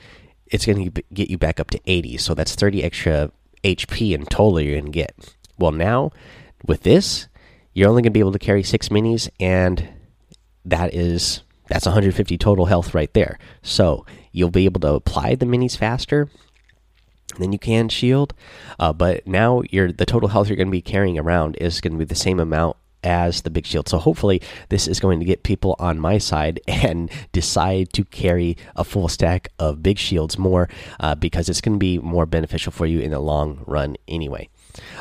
it's 0.47 0.67
going 0.67 0.91
to 0.91 1.03
get 1.13 1.31
you 1.31 1.39
back 1.39 1.61
up 1.61 1.71
to 1.71 1.81
80. 1.87 2.17
So 2.19 2.35
that's 2.35 2.55
30 2.55 2.83
extra 2.83 3.31
HP 3.65 4.13
in 4.13 4.25
total 4.27 4.61
you're 4.61 4.81
going 4.81 4.87
to 4.87 4.91
get. 4.91 5.35
Well, 5.59 5.73
now 5.73 6.13
with 6.65 6.83
this, 6.83 7.29
you're 7.75 7.89
only 7.89 8.03
going 8.03 8.13
to 8.13 8.17
be 8.17 8.21
able 8.21 8.33
to 8.33 8.39
carry 8.39 8.63
six 8.63 8.89
minis, 8.89 9.29
and 9.39 9.89
that 10.65 10.95
is 10.95 11.43
that's 11.69 11.87
150 11.87 12.39
total 12.39 12.67
health 12.67 12.95
right 12.95 13.13
there. 13.13 13.39
So 13.63 14.07
you'll 14.33 14.51
be 14.51 14.65
able 14.65 14.81
to 14.81 14.95
apply 14.95 15.35
the 15.35 15.47
minis 15.47 15.77
faster 15.77 16.29
then 17.39 17.53
you 17.53 17.59
can 17.59 17.89
shield. 17.89 18.35
Uh, 18.79 18.93
but 18.93 19.27
now 19.27 19.63
your 19.71 19.93
the 19.93 20.07
total 20.07 20.31
health 20.31 20.49
you're 20.49 20.57
going 20.57 20.69
to 20.69 20.73
be 20.73 20.83
carrying 20.83 21.19
around 21.19 21.57
is 21.57 21.81
going 21.81 21.93
to 21.93 21.99
be 21.99 22.05
the 22.05 22.15
same 22.15 22.41
amount 22.41 22.77
as 23.05 23.43
the 23.43 23.51
big 23.51 23.67
shield. 23.67 23.89
So 23.89 23.99
hopefully 23.99 24.43
this 24.71 24.89
is 24.89 25.01
going 25.01 25.21
to 25.21 25.25
get 25.25 25.43
people 25.43 25.77
on 25.79 25.99
my 25.99 26.19
side 26.19 26.61
and 26.69 27.11
decide 27.33 27.93
to 27.93 28.05
carry 28.05 28.57
a 28.77 28.85
full 28.85 29.09
stack 29.09 29.49
of 29.59 29.83
big 29.83 29.99
shields 29.99 30.39
more 30.39 30.69
uh, 31.01 31.15
because 31.15 31.49
it's 31.49 31.61
going 31.61 31.77
to 31.77 31.79
be 31.79 31.99
more 31.99 32.27
beneficial 32.27 32.73
for 32.73 32.87
you 32.87 33.01
in 33.01 33.11
the 33.11 33.21
long 33.21 33.63
run 33.67 33.97
anyway. 34.07 34.49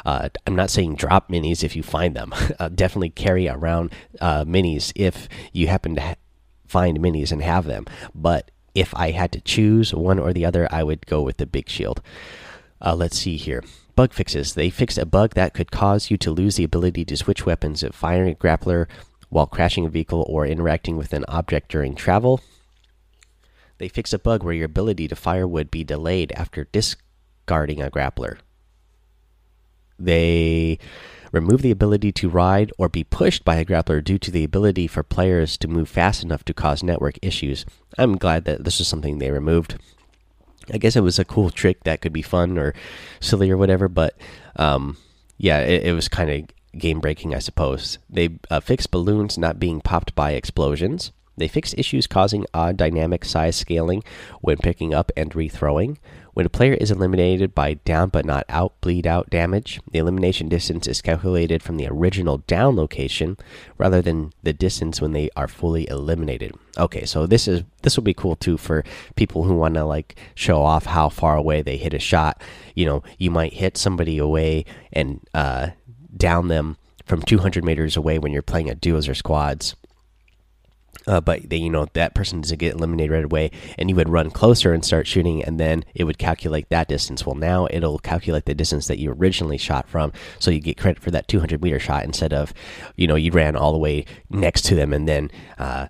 Uh, 0.05 0.29
I'm 0.45 0.55
not 0.55 0.69
saying 0.69 0.95
drop 0.95 1.29
minis 1.29 1.63
if 1.63 1.75
you 1.75 1.83
find 1.83 2.15
them. 2.15 2.33
Uh, 2.59 2.69
definitely 2.69 3.09
carry 3.09 3.47
around 3.47 3.93
uh, 4.19 4.43
minis 4.43 4.91
if 4.95 5.29
you 5.53 5.67
happen 5.67 5.93
to 5.95 6.15
find 6.65 6.97
minis 6.97 7.31
and 7.31 7.43
have 7.43 7.65
them. 7.65 7.85
But 8.15 8.49
if 8.77 8.93
I 8.95 9.09
had 9.09 9.31
to 9.31 9.41
choose 9.41 9.91
one 9.91 10.19
or 10.19 10.33
the 10.33 10.45
other, 10.45 10.67
I 10.71 10.83
would 10.83 11.07
go 11.07 11.23
with 11.23 11.37
the 11.37 11.47
big 11.47 11.67
shield. 11.67 11.99
Uh, 12.79 12.93
let's 12.93 13.17
see 13.17 13.35
here. 13.35 13.63
Bug 13.95 14.13
fixes. 14.13 14.53
They 14.53 14.69
fixed 14.69 14.99
a 14.99 15.05
bug 15.05 15.33
that 15.33 15.55
could 15.55 15.71
cause 15.71 16.11
you 16.11 16.17
to 16.17 16.29
lose 16.29 16.57
the 16.57 16.63
ability 16.63 17.03
to 17.05 17.17
switch 17.17 17.43
weapons 17.43 17.81
if 17.81 17.95
firing 17.95 18.33
a 18.33 18.35
grappler 18.35 18.85
while 19.29 19.47
crashing 19.47 19.87
a 19.87 19.89
vehicle 19.89 20.23
or 20.29 20.45
interacting 20.45 20.95
with 20.95 21.11
an 21.11 21.25
object 21.27 21.71
during 21.71 21.95
travel. 21.95 22.39
They 23.79 23.87
fixed 23.87 24.13
a 24.13 24.19
bug 24.19 24.43
where 24.43 24.53
your 24.53 24.65
ability 24.65 25.07
to 25.07 25.15
fire 25.15 25.47
would 25.47 25.71
be 25.71 25.83
delayed 25.83 26.31
after 26.33 26.65
discarding 26.65 27.81
a 27.81 27.89
grappler. 27.89 28.37
They 29.97 30.77
remove 31.31 31.61
the 31.61 31.71
ability 31.71 32.11
to 32.13 32.29
ride 32.29 32.71
or 32.77 32.89
be 32.89 33.03
pushed 33.03 33.43
by 33.43 33.55
a 33.55 33.65
grappler 33.65 34.03
due 34.03 34.17
to 34.17 34.31
the 34.31 34.43
ability 34.43 34.87
for 34.87 35.03
players 35.03 35.57
to 35.57 35.67
move 35.67 35.89
fast 35.89 36.23
enough 36.23 36.43
to 36.45 36.53
cause 36.53 36.83
network 36.83 37.17
issues. 37.21 37.65
I'm 37.97 38.17
glad 38.17 38.45
that 38.45 38.63
this 38.63 38.79
is 38.79 38.87
something 38.87 39.17
they 39.17 39.31
removed. 39.31 39.77
I 40.71 40.77
guess 40.77 40.95
it 40.95 41.01
was 41.01 41.19
a 41.19 41.25
cool 41.25 41.49
trick 41.49 41.83
that 41.83 42.01
could 42.01 42.13
be 42.13 42.21
fun 42.21 42.57
or 42.57 42.73
silly 43.19 43.49
or 43.49 43.57
whatever, 43.57 43.87
but 43.87 44.15
um, 44.57 44.97
yeah, 45.37 45.59
it, 45.59 45.85
it 45.85 45.93
was 45.93 46.07
kind 46.07 46.29
of 46.29 46.79
game 46.79 46.99
breaking, 46.99 47.33
I 47.33 47.39
suppose. 47.39 47.99
They 48.09 48.39
uh, 48.49 48.59
fixed 48.59 48.91
balloons 48.91 49.37
not 49.37 49.59
being 49.59 49.81
popped 49.81 50.15
by 50.15 50.31
explosions. 50.31 51.11
They 51.37 51.47
fixed 51.47 51.75
issues 51.77 52.07
causing 52.07 52.45
odd 52.53 52.77
dynamic 52.77 53.23
size 53.23 53.55
scaling 53.55 54.03
when 54.41 54.57
picking 54.57 54.93
up 54.93 55.11
and 55.15 55.31
rethrowing. 55.31 55.97
When 56.37 56.45
a 56.45 56.49
player 56.49 56.75
is 56.75 56.91
eliminated 56.91 57.55
by 57.55 57.73
down 57.73 58.09
but 58.09 58.23
not 58.23 58.45
out 58.47 58.79
bleed 58.79 59.07
out 59.07 59.31
damage, 59.31 59.81
the 59.91 59.97
elimination 59.97 60.47
distance 60.49 60.85
is 60.85 61.01
calculated 61.01 61.63
from 61.63 61.77
the 61.77 61.87
original 61.87 62.43
down 62.45 62.75
location 62.75 63.37
rather 63.79 64.03
than 64.03 64.33
the 64.43 64.53
distance 64.53 65.01
when 65.01 65.13
they 65.13 65.31
are 65.35 65.47
fully 65.47 65.89
eliminated. 65.89 66.53
Okay, 66.77 67.05
so 67.05 67.25
this 67.25 67.47
is 67.47 67.63
this 67.81 67.97
will 67.97 68.03
be 68.03 68.13
cool 68.13 68.35
too 68.35 68.55
for 68.55 68.83
people 69.15 69.45
who 69.45 69.55
want 69.55 69.73
to 69.73 69.83
like 69.83 70.15
show 70.35 70.61
off 70.61 70.85
how 70.85 71.09
far 71.09 71.35
away 71.35 71.63
they 71.63 71.75
hit 71.75 71.95
a 71.95 71.99
shot. 71.99 72.39
You 72.75 72.85
know, 72.85 73.03
you 73.17 73.31
might 73.31 73.53
hit 73.53 73.75
somebody 73.75 74.19
away 74.19 74.65
and 74.93 75.27
uh, 75.33 75.69
down 76.15 76.49
them 76.49 76.77
from 77.03 77.23
200 77.23 77.65
meters 77.65 77.97
away 77.97 78.19
when 78.19 78.31
you're 78.31 78.43
playing 78.43 78.69
at 78.69 78.79
duos 78.79 79.09
or 79.09 79.15
squads 79.15 79.75
uh, 81.07 81.21
but 81.21 81.49
they, 81.49 81.57
you 81.57 81.69
know 81.69 81.87
that 81.93 82.13
person 82.13 82.41
doesn't 82.41 82.59
get 82.59 82.75
eliminated 82.75 83.11
right 83.11 83.25
away, 83.25 83.51
and 83.77 83.89
you 83.89 83.95
would 83.95 84.09
run 84.09 84.29
closer 84.29 84.73
and 84.73 84.83
start 84.83 85.07
shooting, 85.07 85.43
and 85.43 85.59
then 85.59 85.83
it 85.95 86.03
would 86.03 86.17
calculate 86.17 86.69
that 86.69 86.87
distance. 86.87 87.25
Well, 87.25 87.35
now 87.35 87.67
it'll 87.71 87.99
calculate 87.99 88.45
the 88.45 88.55
distance 88.55 88.87
that 88.87 88.99
you 88.99 89.11
originally 89.11 89.57
shot 89.57 89.87
from, 89.87 90.11
so 90.39 90.51
you 90.51 90.59
get 90.59 90.77
credit 90.77 91.01
for 91.01 91.11
that 91.11 91.27
200 91.27 91.61
meter 91.61 91.79
shot 91.79 92.03
instead 92.03 92.33
of, 92.33 92.53
you 92.95 93.07
know, 93.07 93.15
you 93.15 93.31
ran 93.31 93.55
all 93.55 93.71
the 93.71 93.77
way 93.77 94.05
next 94.29 94.63
to 94.65 94.75
them 94.75 94.93
and 94.93 95.07
then 95.07 95.31
uh, 95.57 95.87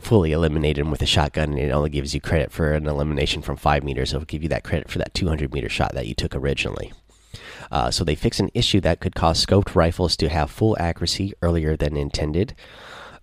fully 0.00 0.32
eliminated 0.32 0.84
them 0.84 0.90
with 0.90 1.02
a 1.02 1.06
shotgun, 1.06 1.50
and 1.50 1.58
it 1.58 1.70
only 1.70 1.90
gives 1.90 2.14
you 2.14 2.20
credit 2.20 2.52
for 2.52 2.72
an 2.72 2.86
elimination 2.86 3.42
from 3.42 3.56
five 3.56 3.82
meters. 3.82 4.12
It'll 4.12 4.24
give 4.24 4.42
you 4.42 4.48
that 4.50 4.64
credit 4.64 4.90
for 4.90 4.98
that 4.98 5.14
200 5.14 5.52
meter 5.52 5.68
shot 5.68 5.94
that 5.94 6.06
you 6.06 6.14
took 6.14 6.34
originally. 6.34 6.92
Uh, 7.70 7.90
so 7.90 8.04
they 8.04 8.14
fix 8.14 8.40
an 8.40 8.50
issue 8.54 8.80
that 8.80 9.00
could 9.00 9.14
cause 9.14 9.44
scoped 9.44 9.74
rifles 9.74 10.16
to 10.16 10.28
have 10.28 10.50
full 10.50 10.76
accuracy 10.78 11.32
earlier 11.42 11.76
than 11.76 11.96
intended. 11.96 12.54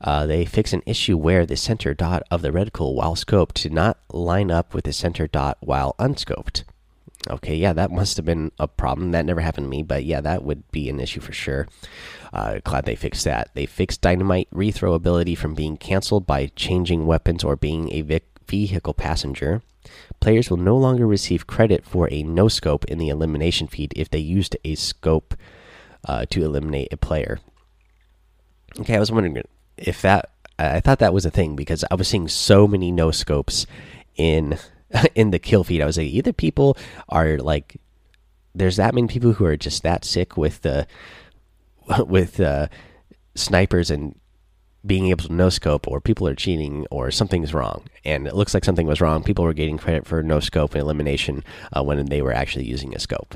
Uh, 0.06 0.28
they 0.28 0.46
fix 0.46 0.72
an 0.72 0.84
issue 0.86 1.18
where 1.18 1.48
the 1.48 1.58
center 1.58 1.96
dot 1.96 2.22
of 2.30 2.44
the 2.44 2.52
reticle 2.52 2.94
while 2.94 3.16
scoped 3.16 3.56
did 3.56 3.74
not 3.74 3.98
line 4.14 4.52
up 4.52 4.72
with 4.72 4.86
the 4.86 4.94
center 4.94 5.26
dot 5.26 5.58
while 5.62 5.96
unscoped. 5.98 6.64
Okay, 7.28 7.56
yeah, 7.56 7.74
that 7.74 7.90
must 7.90 8.18
have 8.18 8.26
been 8.26 8.52
a 8.60 8.68
problem. 8.68 9.12
That 9.12 9.26
never 9.26 9.42
happened 9.42 9.66
to 9.66 9.70
me, 9.70 9.82
but 9.82 10.06
yeah, 10.06 10.22
that 10.22 10.44
would 10.44 10.70
be 10.72 10.90
an 10.90 11.00
issue 11.00 11.22
for 11.22 11.34
sure. 11.34 11.68
Uh, 12.32 12.60
glad 12.64 12.86
they 12.86 12.96
fixed 12.96 13.24
that. 13.24 13.50
They 13.56 13.66
fixed 13.66 14.02
dynamite 14.02 14.48
rethrow 14.52 14.94
ability 14.94 15.34
from 15.34 15.56
being 15.56 15.76
canceled 15.76 16.28
by 16.28 16.52
changing 16.56 17.08
weapons 17.08 17.44
or 17.44 17.56
being 17.56 17.92
a 17.92 18.22
vehicle 18.48 18.94
passenger. 18.94 19.64
Players 20.20 20.52
will 20.52 20.58
no 20.58 20.78
longer 20.78 21.08
receive 21.08 21.48
credit 21.48 21.84
for 21.84 22.08
a 22.12 22.22
no 22.22 22.48
scope 22.48 22.86
in 22.86 23.00
the 23.00 23.10
elimination 23.10 23.66
feed 23.66 23.92
if 23.96 24.12
they 24.12 24.20
used 24.20 24.56
a 24.64 24.76
scope 24.76 25.34
uh, 26.08 26.26
to 26.30 26.44
eliminate 26.44 26.94
a 26.94 26.98
player. 26.98 27.40
Okay, 28.80 28.96
I 28.96 29.00
was 29.00 29.12
wondering 29.12 29.42
if 29.78 30.02
that 30.02 30.32
I 30.58 30.80
thought 30.80 31.00
that 31.00 31.14
was 31.14 31.26
a 31.26 31.32
thing 31.32 31.56
because 31.56 31.84
I 31.92 31.96
was 31.96 32.08
seeing 32.08 32.28
so 32.28 32.68
many 32.68 32.92
no 32.92 33.12
scopes 33.12 33.66
in 34.16 34.58
in 35.16 35.32
the 35.32 35.40
kill 35.40 35.64
feed. 35.64 35.82
I 35.82 35.86
was 35.86 35.98
like, 35.98 36.08
either 36.08 36.34
people 36.34 36.78
are 37.10 37.38
like, 37.38 37.80
there's 38.54 38.78
that 38.78 38.96
many 38.96 39.08
people 39.08 39.34
who 39.34 39.46
are 39.46 39.58
just 39.58 39.84
that 39.84 40.06
sick 40.06 40.38
with 40.38 40.62
the 40.62 40.88
with 42.06 42.40
uh, 42.40 42.68
snipers 43.36 43.92
and 43.92 44.16
being 44.86 45.08
able 45.08 45.26
to 45.26 45.34
no 45.34 45.50
scope, 45.50 45.88
or 45.88 46.00
people 46.00 46.28
are 46.28 46.36
cheating, 46.36 46.86
or 46.92 47.10
something's 47.10 47.56
wrong. 47.56 47.86
And 48.04 48.28
it 48.28 48.36
looks 48.36 48.54
like 48.54 48.64
something 48.64 48.86
was 48.86 49.02
wrong. 49.02 49.24
People 49.24 49.44
were 49.44 49.54
getting 49.54 49.80
credit 49.80 50.06
for 50.06 50.22
no 50.22 50.40
scope 50.40 50.74
and 50.74 50.82
elimination 50.82 51.44
uh, 51.76 51.82
when 51.82 52.06
they 52.06 52.22
were 52.22 52.32
actually 52.32 52.66
using 52.66 52.96
a 52.96 53.00
scope. 53.00 53.36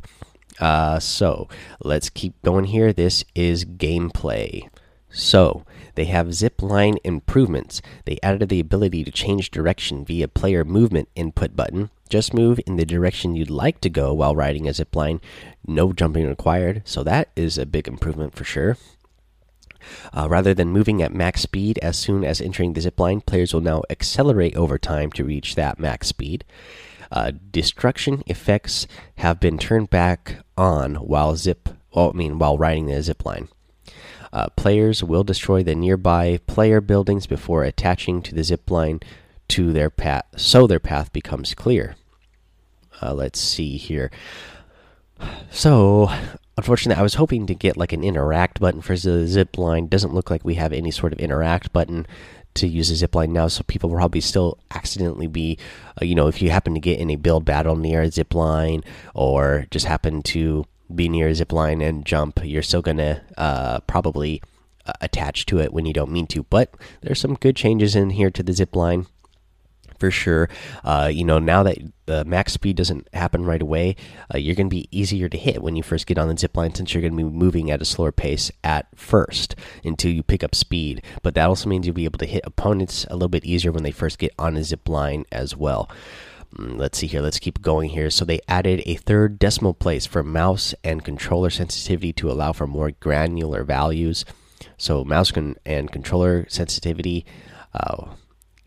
Uh, 0.60 1.00
so 1.00 1.48
let's 1.84 2.10
keep 2.10 2.39
going 2.43 2.65
here. 2.65 2.93
This 2.93 3.24
is 3.34 3.65
gameplay. 3.65 4.69
So 5.11 5.65
they 5.95 6.05
have 6.05 6.33
zip 6.33 6.61
line 6.61 6.97
improvements. 7.03 7.81
They 8.05 8.19
added 8.21 8.49
the 8.49 8.59
ability 8.59 9.03
to 9.03 9.11
change 9.11 9.51
direction 9.51 10.05
via 10.05 10.27
player 10.27 10.63
movement 10.63 11.09
input 11.15 11.55
button. 11.55 11.89
Just 12.09 12.33
move 12.33 12.59
in 12.65 12.75
the 12.75 12.85
direction 12.85 13.35
you'd 13.35 13.49
like 13.49 13.81
to 13.81 13.89
go 13.89 14.13
while 14.13 14.35
riding 14.35 14.67
a 14.67 14.73
zip 14.73 14.95
line. 14.95 15.19
No 15.65 15.93
jumping 15.93 16.27
required. 16.27 16.81
So 16.85 17.03
that 17.03 17.29
is 17.35 17.57
a 17.57 17.65
big 17.65 17.87
improvement 17.87 18.35
for 18.35 18.43
sure. 18.43 18.77
Uh, 20.13 20.27
rather 20.29 20.53
than 20.53 20.69
moving 20.69 21.01
at 21.01 21.13
max 21.13 21.41
speed 21.41 21.79
as 21.79 21.97
soon 21.97 22.23
as 22.23 22.41
entering 22.41 22.73
the 22.73 22.81
zip 22.81 22.99
line, 22.99 23.21
players 23.21 23.53
will 23.53 23.61
now 23.61 23.81
accelerate 23.89 24.55
over 24.55 24.77
time 24.77 25.11
to 25.11 25.23
reach 25.23 25.55
that 25.55 25.79
max 25.79 26.07
speed. 26.07 26.43
Uh, 27.11 27.31
destruction 27.51 28.21
effects 28.27 28.87
have 29.15 29.39
been 29.39 29.57
turned 29.57 29.89
back 29.89 30.43
on 30.57 30.95
while 30.95 31.35
zip, 31.35 31.69
well, 31.93 32.11
I 32.13 32.17
mean, 32.17 32.37
while 32.37 32.57
riding 32.57 32.85
the 32.85 33.01
zip 33.01 33.25
line. 33.25 33.47
Uh, 34.31 34.50
players 34.55 35.03
will 35.03 35.24
destroy 35.24 35.63
the 35.63 35.75
nearby 35.75 36.39
player 36.48 36.81
buildings 36.81 37.25
before 37.27 37.63
attaching 37.63 38.21
to 38.21 38.36
the 38.36 38.43
zip 38.43 38.69
line 38.69 39.00
to 39.50 39.74
their 39.74 39.89
path, 39.89 40.25
so 40.38 40.67
their 40.67 40.79
path 40.79 41.12
becomes 41.12 41.53
clear. 41.53 41.95
Uh, 43.01 43.13
let's 43.13 43.39
see 43.39 43.77
here. 43.77 44.12
So, 45.50 46.09
unfortunately, 46.57 47.00
I 47.00 47.03
was 47.03 47.15
hoping 47.15 47.48
to 47.48 47.55
get 47.55 47.77
like 47.77 47.91
an 47.91 48.03
interact 48.03 48.59
button 48.59 48.81
for 48.81 48.95
the 48.95 49.27
zip 49.27 49.57
line. 49.57 49.88
Doesn't 49.88 50.13
look 50.13 50.29
like 50.29 50.45
we 50.45 50.55
have 50.55 50.71
any 50.71 50.91
sort 50.91 51.13
of 51.13 51.19
interact 51.19 51.74
button 51.74 52.05
to 52.55 52.67
use 52.67 52.89
a 52.89 52.95
zip 52.95 53.15
line 53.15 53.33
now, 53.33 53.48
so 53.48 53.63
people 53.63 53.89
will 53.89 53.98
probably 53.98 54.21
still 54.21 54.57
accidentally 54.71 55.27
be, 55.27 55.57
uh, 56.01 56.05
you 56.05 56.15
know, 56.15 56.27
if 56.27 56.41
you 56.41 56.50
happen 56.50 56.74
to 56.74 56.79
get 56.79 57.00
in 57.00 57.09
a 57.09 57.15
build 57.15 57.45
battle 57.45 57.75
near 57.75 58.01
a 58.01 58.12
zip 58.12 58.33
line 58.33 58.83
or 59.13 59.65
just 59.71 59.86
happen 59.86 60.21
to 60.24 60.65
be 60.93 61.10
near 61.10 61.27
a 61.27 61.36
zip 61.36 61.51
line 61.51 61.81
and 61.81 62.05
jump, 62.05 62.39
you're 62.43 62.63
still 62.63 62.81
gonna 62.81 63.22
uh, 63.38 63.79
probably 63.81 64.41
uh, 64.86 64.93
attach 65.01 65.46
to 65.48 65.60
it 65.60 65.74
when 65.74 65.86
you 65.86 65.93
don't 65.93 66.12
mean 66.12 66.27
to. 66.27 66.43
But 66.43 66.74
there's 67.01 67.19
some 67.19 67.36
good 67.36 67.55
changes 67.55 67.96
in 67.96 68.12
here 68.12 68.31
to 68.31 68.43
the 68.43 68.53
zip 68.53 68.75
line 68.75 69.08
for 70.00 70.10
sure. 70.10 70.50
Uh, 70.84 71.10
you 71.12 71.24
know, 71.24 71.39
now 71.39 71.63
that 71.63 71.77
the 72.05 72.25
max 72.25 72.53
speed 72.53 72.77
doesn't 72.77 73.08
happen 73.13 73.46
right 73.46 73.62
away, 73.62 73.96
uh, 74.34 74.38
you're 74.38 74.55
going 74.55 74.69
to 74.69 74.75
be 74.75 74.88
easier 74.91 75.29
to 75.29 75.38
hit 75.38 75.62
when 75.62 75.75
you 75.75 75.84
first 75.84 76.08
get 76.08 76.17
on 76.17 76.27
the 76.27 76.38
zip 76.38 76.55
line 76.55 76.74
since 76.74 76.93
you're 76.93 77.01
going 77.01 77.15
to 77.15 77.17
be 77.17 77.24
moving 77.24 77.69
at 77.69 77.81
a 77.81 77.86
slower 77.86 78.12
pace 78.12 78.51
at 78.63 78.88
first 78.96 79.55
until 79.84 80.12
you 80.12 80.24
pick 80.24 80.43
up 80.43 80.55
speed. 80.55 81.03
But 81.22 81.36
that 81.36 81.48
also 81.48 81.69
means 81.69 81.86
you'll 81.86 81.96
be 81.96 82.05
able 82.05 82.19
to 82.19 82.25
hit 82.25 82.43
opponents 82.46 83.05
a 83.10 83.13
little 83.13 83.29
bit 83.29 83.46
easier 83.46 83.72
when 83.72 83.84
they 83.84 83.91
first 83.91 84.17
get 84.17 84.34
on 84.39 84.58
a 84.58 84.63
zip 84.63 84.88
line 84.88 85.25
as 85.31 85.55
well. 85.55 85.89
Mm, 86.56 86.77
let's 86.77 86.98
see 86.98 87.08
here. 87.08 87.22
Let's 87.22 87.39
keep 87.39 87.62
going 87.62 87.89
here. 87.89 88.10
So 88.10 88.25
they 88.25 88.39
added 88.48 88.82
a 88.86 88.96
third 88.96 89.39
decimal 89.39 89.74
place 89.74 90.06
for 90.06 90.24
mouse 90.24 90.74
and 90.84 91.03
controller 91.03 91.50
sensitivity 91.50 92.13
to 92.13 92.32
allow 92.32 92.53
for 92.53 92.68
more 92.68 92.91
granular 92.91 93.63
values. 93.63 94.25
So 94.77 95.03
mouse 95.03 95.32
and 95.65 95.91
controller 95.91 96.46
sensitivity 96.50 97.25
uh, 97.74 98.13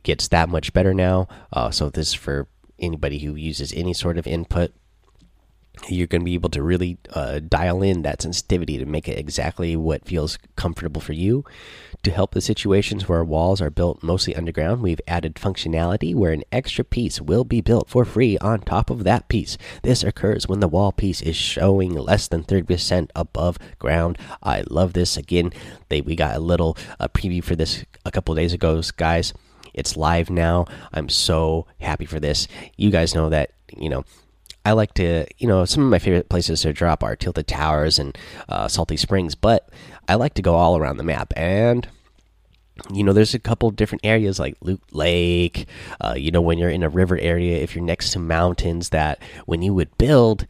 gets 0.03 0.29
that 0.29 0.49
much 0.49 0.73
better 0.73 0.95
now. 0.95 1.29
Uh, 1.53 1.71
so 1.71 1.91
this 1.91 2.09
is 2.09 2.15
for 2.15 2.49
anybody 2.79 3.19
who 3.21 3.35
uses 3.35 3.73
any 3.73 3.93
sort 3.93 4.19
of 4.19 4.27
input 4.27 4.73
you're 5.89 6.07
going 6.07 6.21
to 6.21 6.27
be 6.27 6.35
able 6.35 6.51
to 6.51 6.63
really 6.63 6.99
uh, 7.13 7.41
dial 7.41 7.83
in 7.83 8.03
that 8.03 8.23
sensitivity 8.23 8.79
to 8.79 8.87
make 8.87 9.09
it 9.09 9.19
exactly 9.19 9.77
what 9.77 10.05
feels 10.05 10.39
comfortable 10.57 11.01
for 11.01 11.13
you. 11.13 11.45
To 12.03 12.11
help 12.11 12.33
the 12.33 12.41
situations 12.41 13.09
where 13.09 13.23
walls 13.25 13.61
are 13.61 13.71
built 13.71 14.03
mostly 14.03 14.35
underground, 14.35 14.83
we've 14.83 15.01
added 15.07 15.37
functionality 15.37 16.15
where 16.15 16.33
an 16.33 16.43
extra 16.51 16.85
piece 16.85 17.21
will 17.21 17.45
be 17.45 17.61
built 17.61 17.89
for 17.89 18.05
free 18.05 18.37
on 18.39 18.61
top 18.61 18.91
of 18.91 19.05
that 19.05 19.29
piece. 19.29 19.57
This 19.83 20.03
occurs 20.03 20.49
when 20.49 20.61
the 20.61 20.69
wall 20.69 20.91
piece 20.91 21.23
is 21.23 21.37
showing 21.37 21.95
less 21.95 22.27
than 22.27 22.43
30% 22.43 23.11
above 23.15 23.57
ground. 23.79 24.19
I 24.43 24.65
love 24.69 24.95
this. 24.95 25.17
Again, 25.17 25.53
they 25.89 26.01
we 26.01 26.17
got 26.17 26.37
a 26.37 26.41
little 26.41 26.77
uh, 26.99 27.09
preview 27.09 27.43
for 27.43 27.55
this 27.55 27.85
a 28.05 28.11
couple 28.11 28.35
days 28.35 28.53
ago, 28.53 28.83
guys. 28.97 29.33
It's 29.73 29.97
live 29.97 30.29
now. 30.29 30.67
I'm 30.93 31.09
so 31.09 31.67
happy 31.81 32.05
for 32.05 32.21
this. 32.21 32.49
You 32.77 32.91
guys 32.91 33.15
know 33.15 33.31
that, 33.31 33.53
you 33.77 33.89
know, 33.89 34.05
I 34.65 34.73
like 34.73 34.95
to, 34.95 35.27
you 35.39 35.49
know, 35.49 35.65
some 35.65 35.83
of 35.83 35.91
my 35.91 35.99
favorite 35.99 36.29
places 36.29 36.63
to 36.63 36.73
drop 36.73 37.03
are 37.03 37.17
Tilted 37.17 37.47
Towers 37.47 37.99
and 37.99 38.17
uh, 38.49 38.69
Salty 38.69 38.97
Springs, 38.97 39.35
but 39.35 39.69
I 40.09 40.15
like 40.15 40.35
to 40.35 40.43
go 40.43 40.55
all 40.55 40.77
around 40.77 40.99
the 40.99 41.05
map. 41.05 41.33
And, 41.37 41.89
you 42.93 43.03
know, 43.03 43.13
there's 43.13 43.35
a 43.35 43.41
couple 43.41 43.71
different 43.71 44.05
areas 44.05 44.39
like 44.39 44.57
Loot 44.61 44.83
Lake. 44.93 45.67
Uh, 46.01 46.15
you 46.17 46.31
know, 46.31 46.41
when 46.41 46.59
you're 46.59 46.71
in 46.71 46.83
a 46.83 46.89
river 46.89 47.19
area, 47.19 47.59
if 47.59 47.75
you're 47.75 47.85
next 47.85 48.13
to 48.13 48.19
mountains, 48.19 48.91
that 48.91 49.21
when 49.47 49.63
you 49.63 49.75
would 49.75 49.97
build, 49.99 50.47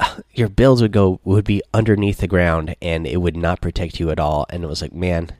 your 0.34 0.48
builds 0.48 0.82
would 0.82 0.92
go 0.92 1.20
would 1.24 1.44
be 1.44 1.62
underneath 1.72 2.18
the 2.18 2.26
ground 2.26 2.74
and 2.82 3.06
it 3.06 3.18
would 3.18 3.36
not 3.36 3.60
protect 3.60 4.00
you 4.00 4.10
at 4.10 4.20
all. 4.20 4.46
And 4.50 4.64
it 4.64 4.66
was 4.68 4.82
like, 4.82 4.92
man, 4.92 5.30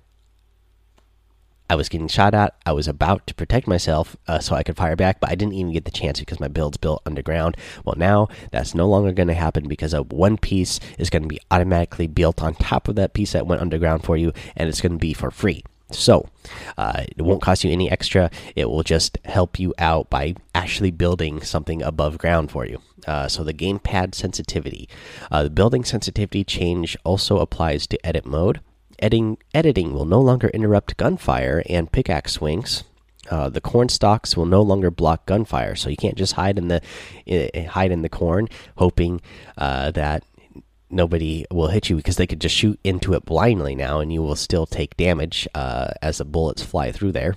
I 1.71 1.75
was 1.75 1.89
getting 1.89 2.09
shot 2.09 2.35
at. 2.35 2.55
I 2.65 2.73
was 2.73 2.89
about 2.89 3.27
to 3.27 3.35
protect 3.35 3.67
myself 3.67 4.17
uh, 4.27 4.39
so 4.39 4.55
I 4.55 4.63
could 4.63 4.77
fire 4.77 4.97
back, 4.97 5.21
but 5.21 5.31
I 5.31 5.35
didn't 5.35 5.55
even 5.55 5.73
get 5.73 5.85
the 5.85 5.91
chance 5.91 6.19
because 6.19 6.41
my 6.41 6.49
build's 6.49 6.79
built 6.79 7.03
underground. 7.05 7.57
Well, 7.85 7.97
now 7.97 8.29
that's 8.51 8.75
no 8.75 8.89
longer 8.89 9.13
going 9.13 9.29
to 9.29 9.35
happen 9.35 9.69
because 9.69 9.93
a 9.93 10.03
one 10.03 10.39
piece 10.39 10.81
is 10.99 11.11
going 11.11 11.23
to 11.23 11.29
be 11.29 11.41
automatically 11.51 12.07
built 12.07 12.43
on 12.43 12.55
top 12.55 12.89
of 12.89 12.97
that 12.97 13.13
piece 13.13 13.33
that 13.33 13.47
went 13.47 13.61
underground 13.61 14.05
for 14.05 14.17
you, 14.17 14.33
and 14.57 14.69
it's 14.69 14.81
going 14.81 14.93
to 14.93 14.99
be 14.99 15.13
for 15.13 15.31
free. 15.31 15.63
So, 15.91 16.29
uh, 16.77 17.05
it 17.07 17.23
won't 17.23 17.41
cost 17.41 17.65
you 17.65 17.71
any 17.71 17.91
extra. 17.91 18.31
It 18.55 18.69
will 18.69 18.83
just 18.83 19.19
help 19.25 19.59
you 19.59 19.73
out 19.79 20.11
by 20.11 20.35
actually 20.55 20.91
building 20.91 21.41
something 21.41 21.83
above 21.83 22.19
ground 22.19 22.51
for 22.51 22.67
you. 22.67 22.83
Uh, 23.07 23.27
so, 23.27 23.43
the 23.43 23.55
gamepad 23.55 24.15
sensitivity. 24.15 24.87
Uh, 25.31 25.45
the 25.45 25.51
building 25.51 25.85
sensitivity 25.85 26.45
change 26.45 26.97
also 27.05 27.39
applies 27.39 27.87
to 27.87 28.07
edit 28.07 28.27
mode. 28.27 28.61
Editing, 29.01 29.39
editing 29.55 29.93
will 29.93 30.05
no 30.05 30.21
longer 30.21 30.49
interrupt 30.49 30.97
gunfire 30.97 31.63
and 31.69 31.93
pickaxe 31.93 32.33
swings. 32.33 32.83
Uh, 33.31 33.49
the 33.49 33.61
corn 33.61 33.89
stalks 33.89 34.37
will 34.37 34.47
no 34.47 34.63
longer 34.63 34.91
block 34.91 35.27
gunfire, 35.27 35.77
so 35.77 35.89
you 35.89 35.97
can't 35.97 36.17
just 36.17 36.33
hide 36.33 36.59
in 36.59 36.69
the 36.69 36.81
uh, 37.31 37.71
hide 37.71 37.93
in 37.93 38.03
the 38.03 38.09
corn, 38.09 38.49
hoping 38.77 39.21
uh, 39.57 39.91
that 39.93 40.25
nobody 40.91 41.45
will 41.51 41.69
hit 41.69 41.91
you 41.91 41.97
because 41.97 42.17
they 42.17 42.27
could 42.27 42.41
just 42.41 42.55
shoot 42.55 42.81
into 42.83 43.13
it 43.15 43.25
blindly 43.25 43.75
now, 43.75 44.01
and 44.01 44.13
you 44.13 44.23
will 44.23 44.37
still 44.37 44.67
take 44.67 44.97
damage 44.97 45.47
uh, 45.55 45.91
as 46.01 46.19
the 46.19 46.25
bullets 46.25 46.63
fly 46.63 46.91
through 46.91 47.13
there. 47.13 47.37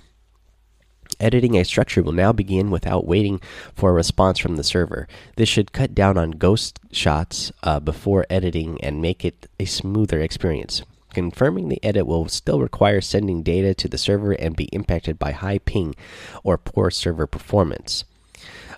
Editing 1.20 1.56
a 1.58 1.66
structure 1.66 2.02
will 2.02 2.14
now 2.14 2.32
begin 2.32 2.72
without 2.72 3.06
waiting 3.06 3.40
for 3.76 3.92
a 3.92 3.94
response 3.94 4.40
from 4.40 4.56
the 4.56 4.64
server. 4.64 5.08
This 5.36 5.50
should 5.50 5.74
cut 5.74 5.94
down 5.94 6.18
on 6.18 6.32
ghost 6.32 6.80
shots 6.92 7.52
uh, 7.62 7.80
before 7.80 8.26
editing 8.30 8.82
and 8.82 9.02
make 9.02 9.24
it 9.24 9.48
a 9.60 9.66
smoother 9.66 10.22
experience. 10.22 10.82
Confirming 11.14 11.70
the 11.70 11.84
edit 11.84 12.08
will 12.08 12.28
still 12.28 12.60
require 12.60 13.02
sending 13.02 13.44
data 13.44 13.74
to 13.76 13.88
the 13.88 13.98
server 13.98 14.32
and 14.34 14.56
be 14.56 14.66
impacted 14.66 15.20
by 15.20 15.32
high 15.32 15.60
ping 15.60 15.96
or 16.44 16.58
poor 16.58 16.90
server 16.90 17.28
performance. 17.28 18.06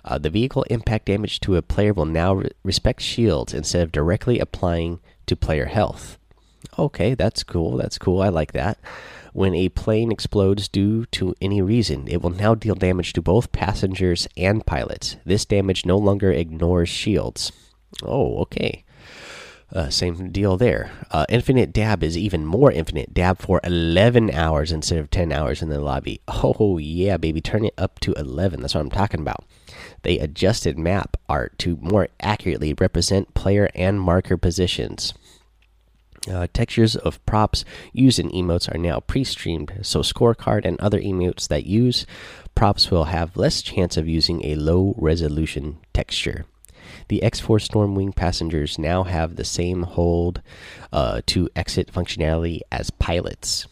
Uh, 0.04 0.18
the 0.18 0.30
vehicle 0.30 0.64
impact 0.64 1.06
damage 1.06 1.40
to 1.40 1.56
a 1.56 1.62
player 1.62 1.92
will 1.92 2.04
now 2.04 2.34
re 2.34 2.50
respect 2.62 3.00
shields 3.00 3.54
instead 3.54 3.82
of 3.82 3.92
directly 3.92 4.38
applying 4.38 5.00
to 5.26 5.36
player 5.36 5.66
health. 5.66 6.18
Okay, 6.78 7.14
that's 7.14 7.42
cool. 7.42 7.76
That's 7.76 7.98
cool. 7.98 8.20
I 8.20 8.28
like 8.28 8.52
that. 8.52 8.78
When 9.32 9.54
a 9.54 9.68
plane 9.68 10.12
explodes 10.12 10.68
due 10.68 11.06
to 11.06 11.34
any 11.40 11.60
reason, 11.60 12.06
it 12.08 12.22
will 12.22 12.30
now 12.30 12.54
deal 12.54 12.74
damage 12.74 13.12
to 13.14 13.22
both 13.22 13.52
passengers 13.52 14.28
and 14.36 14.64
pilots. 14.64 15.16
This 15.24 15.44
damage 15.44 15.86
no 15.86 15.96
longer 15.96 16.30
ignores 16.30 16.88
shields. 16.88 17.50
Oh, 18.02 18.38
okay. 18.42 18.84
Uh, 19.74 19.90
same 19.90 20.30
deal 20.30 20.56
there. 20.56 20.92
Uh, 21.10 21.26
infinite 21.28 21.72
dab 21.72 22.04
is 22.04 22.16
even 22.16 22.46
more 22.46 22.70
infinite. 22.70 23.12
Dab 23.12 23.38
for 23.38 23.60
11 23.64 24.30
hours 24.30 24.70
instead 24.70 24.98
of 24.98 25.10
10 25.10 25.32
hours 25.32 25.62
in 25.62 25.68
the 25.68 25.80
lobby. 25.80 26.20
Oh, 26.28 26.78
yeah, 26.78 27.16
baby. 27.16 27.40
Turn 27.40 27.64
it 27.64 27.74
up 27.76 27.98
to 28.00 28.12
11. 28.12 28.60
That's 28.60 28.74
what 28.74 28.82
I'm 28.82 28.90
talking 28.90 29.20
about. 29.20 29.44
They 30.02 30.20
adjusted 30.20 30.78
map 30.78 31.16
art 31.28 31.58
to 31.60 31.76
more 31.80 32.08
accurately 32.20 32.72
represent 32.74 33.34
player 33.34 33.68
and 33.74 34.00
marker 34.00 34.36
positions. 34.36 35.12
Uh, 36.30 36.46
textures 36.52 36.94
of 36.94 37.24
props 37.26 37.64
used 37.92 38.18
in 38.18 38.30
emotes 38.30 38.72
are 38.72 38.78
now 38.78 39.00
pre-streamed, 39.00 39.80
so 39.82 40.00
scorecard 40.00 40.64
and 40.64 40.80
other 40.80 41.00
emotes 41.00 41.48
that 41.48 41.66
use 41.66 42.06
props 42.54 42.90
will 42.90 43.04
have 43.04 43.36
less 43.36 43.60
chance 43.60 43.96
of 43.96 44.08
using 44.08 44.42
a 44.44 44.54
low-resolution 44.54 45.78
texture. 45.92 46.46
The 47.08 47.20
X4 47.22 47.60
Stormwing 47.60 48.14
passengers 48.14 48.78
now 48.78 49.04
have 49.04 49.36
the 49.36 49.44
same 49.44 49.82
hold 49.82 50.42
uh, 50.92 51.20
to 51.26 51.48
exit 51.54 51.92
functionality 51.92 52.60
as 52.70 52.90
pilots. 52.90 53.66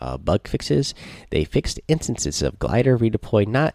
Uh, 0.00 0.18
bug 0.18 0.48
fixes: 0.48 0.94
They 1.30 1.44
fixed 1.44 1.80
instances 1.88 2.42
of 2.42 2.58
glider 2.58 2.98
redeploy 2.98 3.46
not 3.46 3.74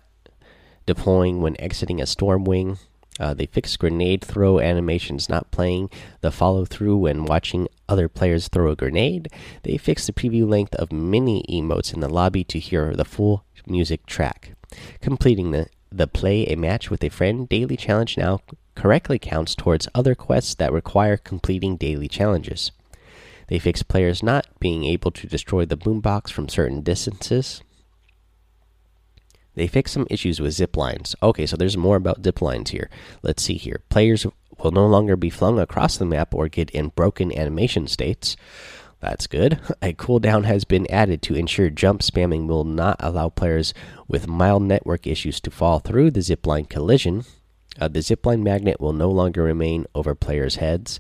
deploying 0.86 1.42
when 1.42 1.60
exiting 1.60 2.02
a 2.02 2.06
Stormwing. 2.06 2.80
Uh, 3.20 3.34
they 3.34 3.46
fixed 3.46 3.78
grenade 3.80 4.24
throw 4.24 4.60
animations 4.60 5.28
not 5.28 5.52
playing 5.52 5.90
the 6.22 6.32
follow 6.32 6.64
through 6.66 6.98
when 6.98 7.26
watching 7.26 7.68
other 7.90 8.08
players 8.08 8.48
throw 8.48 8.72
a 8.72 8.76
grenade. 8.76 9.28
They 9.64 9.78
fixed 9.78 10.08
the 10.08 10.14
preview 10.14 10.48
length 10.48 10.74
of 10.76 10.92
mini 10.92 11.44
emotes 11.50 11.94
in 11.94 12.00
the 12.00 12.08
lobby 12.08 12.44
to 12.46 12.60
hear 12.60 12.96
the 12.96 13.04
full 13.04 13.44
music 13.68 14.06
track. 14.06 14.54
Completing 15.02 15.52
the, 15.52 15.68
the 15.92 16.08
play 16.08 16.46
a 16.46 16.56
match 16.56 16.90
with 16.90 17.04
a 17.04 17.10
friend 17.10 17.50
daily 17.50 17.78
challenge 17.78 18.18
now 18.18 18.40
correctly 18.76 19.20
counts 19.20 19.56
towards 19.56 19.88
other 19.94 20.16
quests 20.16 20.56
that 20.56 20.72
require 20.72 21.18
completing 21.18 21.76
daily 21.76 22.08
challenges. 22.08 22.72
They 23.48 23.60
fix 23.60 23.82
players 23.82 24.22
not 24.22 24.46
being 24.60 24.86
able 24.86 25.12
to 25.12 25.28
destroy 25.28 25.66
the 25.66 25.78
boombox 25.78 26.32
from 26.32 26.48
certain 26.48 26.82
distances. 26.82 27.62
They 29.56 29.68
fix 29.68 29.92
some 29.92 30.08
issues 30.10 30.40
with 30.40 30.54
zip 30.54 30.78
lines. 30.78 31.16
Okay, 31.22 31.46
so 31.46 31.58
there's 31.58 31.76
more 31.76 31.98
about 31.98 32.24
zip 32.24 32.42
lines 32.42 32.70
here. 32.70 32.90
Let's 33.24 33.44
see 33.44 33.56
here. 33.56 33.82
Players 33.90 34.26
will 34.64 34.72
no 34.72 34.88
longer 34.88 35.16
be 35.16 35.30
flung 35.30 35.60
across 35.60 35.98
the 35.98 36.06
map 36.06 36.34
or 36.34 36.48
get 36.48 36.70
in 36.70 36.90
broken 36.90 37.38
animation 37.38 37.88
states. 37.88 38.38
That's 39.00 39.28
good. 39.28 39.60
A 39.82 39.94
cooldown 39.94 40.46
has 40.46 40.66
been 40.66 40.90
added 40.92 41.22
to 41.24 41.36
ensure 41.36 41.70
jump 41.70 42.02
spamming 42.02 42.48
will 42.48 42.66
not 42.66 42.98
allow 43.00 43.30
players 43.30 43.74
with 44.08 44.28
mild 44.28 44.64
network 44.64 45.08
issues 45.08 45.40
to 45.42 45.52
fall 45.52 45.80
through 45.80 46.12
the 46.12 46.20
zipline 46.20 46.70
collision. 46.70 47.24
Uh, 47.80 47.88
the 47.88 48.00
zipline 48.00 48.42
magnet 48.42 48.82
will 48.82 48.94
no 48.94 49.10
longer 49.10 49.44
remain 49.44 49.86
over 49.96 50.14
players' 50.16 50.56
heads. 50.56 51.00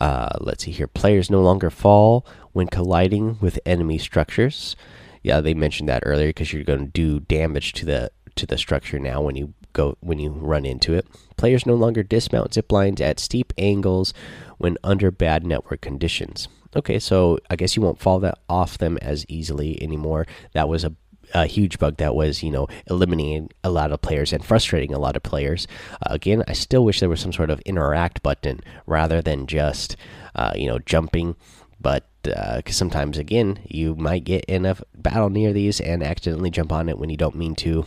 Uh, 0.00 0.28
let's 0.40 0.64
see 0.64 0.70
here. 0.70 0.86
Players 0.86 1.30
no 1.30 1.40
longer 1.40 1.70
fall 1.70 2.26
when 2.52 2.66
colliding 2.66 3.38
with 3.40 3.58
enemy 3.64 3.98
structures 3.98 4.76
yeah, 5.22 5.40
they 5.40 5.54
mentioned 5.54 5.88
that 5.88 6.02
earlier 6.06 6.28
because 6.28 6.52
you're 6.52 6.64
going 6.64 6.86
to 6.86 6.90
do 6.90 7.20
damage 7.20 7.72
to 7.74 7.84
the 7.84 8.10
to 8.36 8.46
the 8.46 8.56
structure 8.56 8.98
now 8.98 9.20
when 9.20 9.36
you 9.36 9.52
go 9.72 9.96
when 10.00 10.18
you 10.18 10.30
run 10.30 10.64
into 10.64 10.94
it. 10.94 11.06
Players 11.36 11.66
no 11.66 11.74
longer 11.74 12.02
dismount 12.02 12.54
zip 12.54 12.70
lines 12.72 13.00
at 13.00 13.20
steep 13.20 13.52
angles 13.58 14.14
when 14.58 14.78
under 14.82 15.10
bad 15.10 15.44
network 15.44 15.80
conditions. 15.80 16.48
Okay, 16.76 16.98
so 16.98 17.38
I 17.50 17.56
guess 17.56 17.76
you 17.76 17.82
won't 17.82 17.98
fall 17.98 18.18
that 18.20 18.38
off 18.48 18.78
them 18.78 18.98
as 19.00 19.24
easily 19.28 19.82
anymore. 19.82 20.26
That 20.52 20.68
was 20.68 20.84
a 20.84 20.94
a 21.34 21.44
huge 21.44 21.78
bug 21.78 21.98
that 21.98 22.14
was, 22.14 22.42
you 22.42 22.50
know, 22.50 22.66
eliminating 22.88 23.50
a 23.62 23.68
lot 23.68 23.92
of 23.92 24.00
players 24.00 24.32
and 24.32 24.42
frustrating 24.42 24.94
a 24.94 24.98
lot 24.98 25.14
of 25.14 25.22
players. 25.22 25.66
Uh, 26.00 26.14
again, 26.14 26.42
I 26.48 26.54
still 26.54 26.82
wish 26.82 27.00
there 27.00 27.08
was 27.10 27.20
some 27.20 27.34
sort 27.34 27.50
of 27.50 27.60
interact 27.66 28.22
button 28.22 28.60
rather 28.86 29.20
than 29.20 29.46
just, 29.46 29.94
uh, 30.34 30.54
you 30.56 30.66
know, 30.66 30.78
jumping 30.78 31.36
but 31.80 32.04
because 32.22 32.62
uh, 32.66 32.72
sometimes 32.72 33.16
again 33.18 33.58
you 33.64 33.94
might 33.94 34.24
get 34.24 34.44
in 34.46 34.66
a 34.66 34.76
battle 34.96 35.30
near 35.30 35.52
these 35.52 35.80
and 35.80 36.02
accidentally 36.02 36.50
jump 36.50 36.72
on 36.72 36.88
it 36.88 36.98
when 36.98 37.10
you 37.10 37.16
don't 37.16 37.36
mean 37.36 37.54
to 37.54 37.84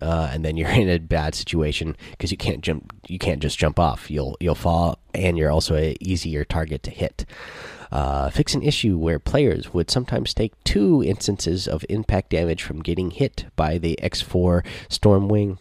uh, 0.00 0.30
and 0.32 0.44
then 0.44 0.56
you're 0.56 0.70
in 0.70 0.88
a 0.88 0.98
bad 0.98 1.34
situation 1.34 1.96
because 2.12 2.30
you 2.30 2.36
can't 2.36 2.62
jump 2.62 2.92
you 3.08 3.18
can't 3.18 3.40
just 3.40 3.58
jump 3.58 3.78
off 3.78 4.10
you'll 4.10 4.36
you'll 4.40 4.54
fall 4.54 4.98
and 5.14 5.36
you're 5.36 5.50
also 5.50 5.74
an 5.74 5.94
easier 6.00 6.44
target 6.44 6.82
to 6.82 6.90
hit 6.90 7.24
uh, 7.92 8.30
fix 8.30 8.54
an 8.54 8.62
issue 8.62 8.96
where 8.96 9.18
players 9.18 9.72
would 9.74 9.90
sometimes 9.90 10.32
take 10.32 10.52
two 10.64 11.02
instances 11.02 11.66
of 11.66 11.84
impact 11.88 12.30
damage 12.30 12.62
from 12.62 12.82
getting 12.82 13.10
hit 13.10 13.46
by 13.56 13.78
the 13.78 13.98
X4 14.02 14.64
Stormwing 14.88 15.58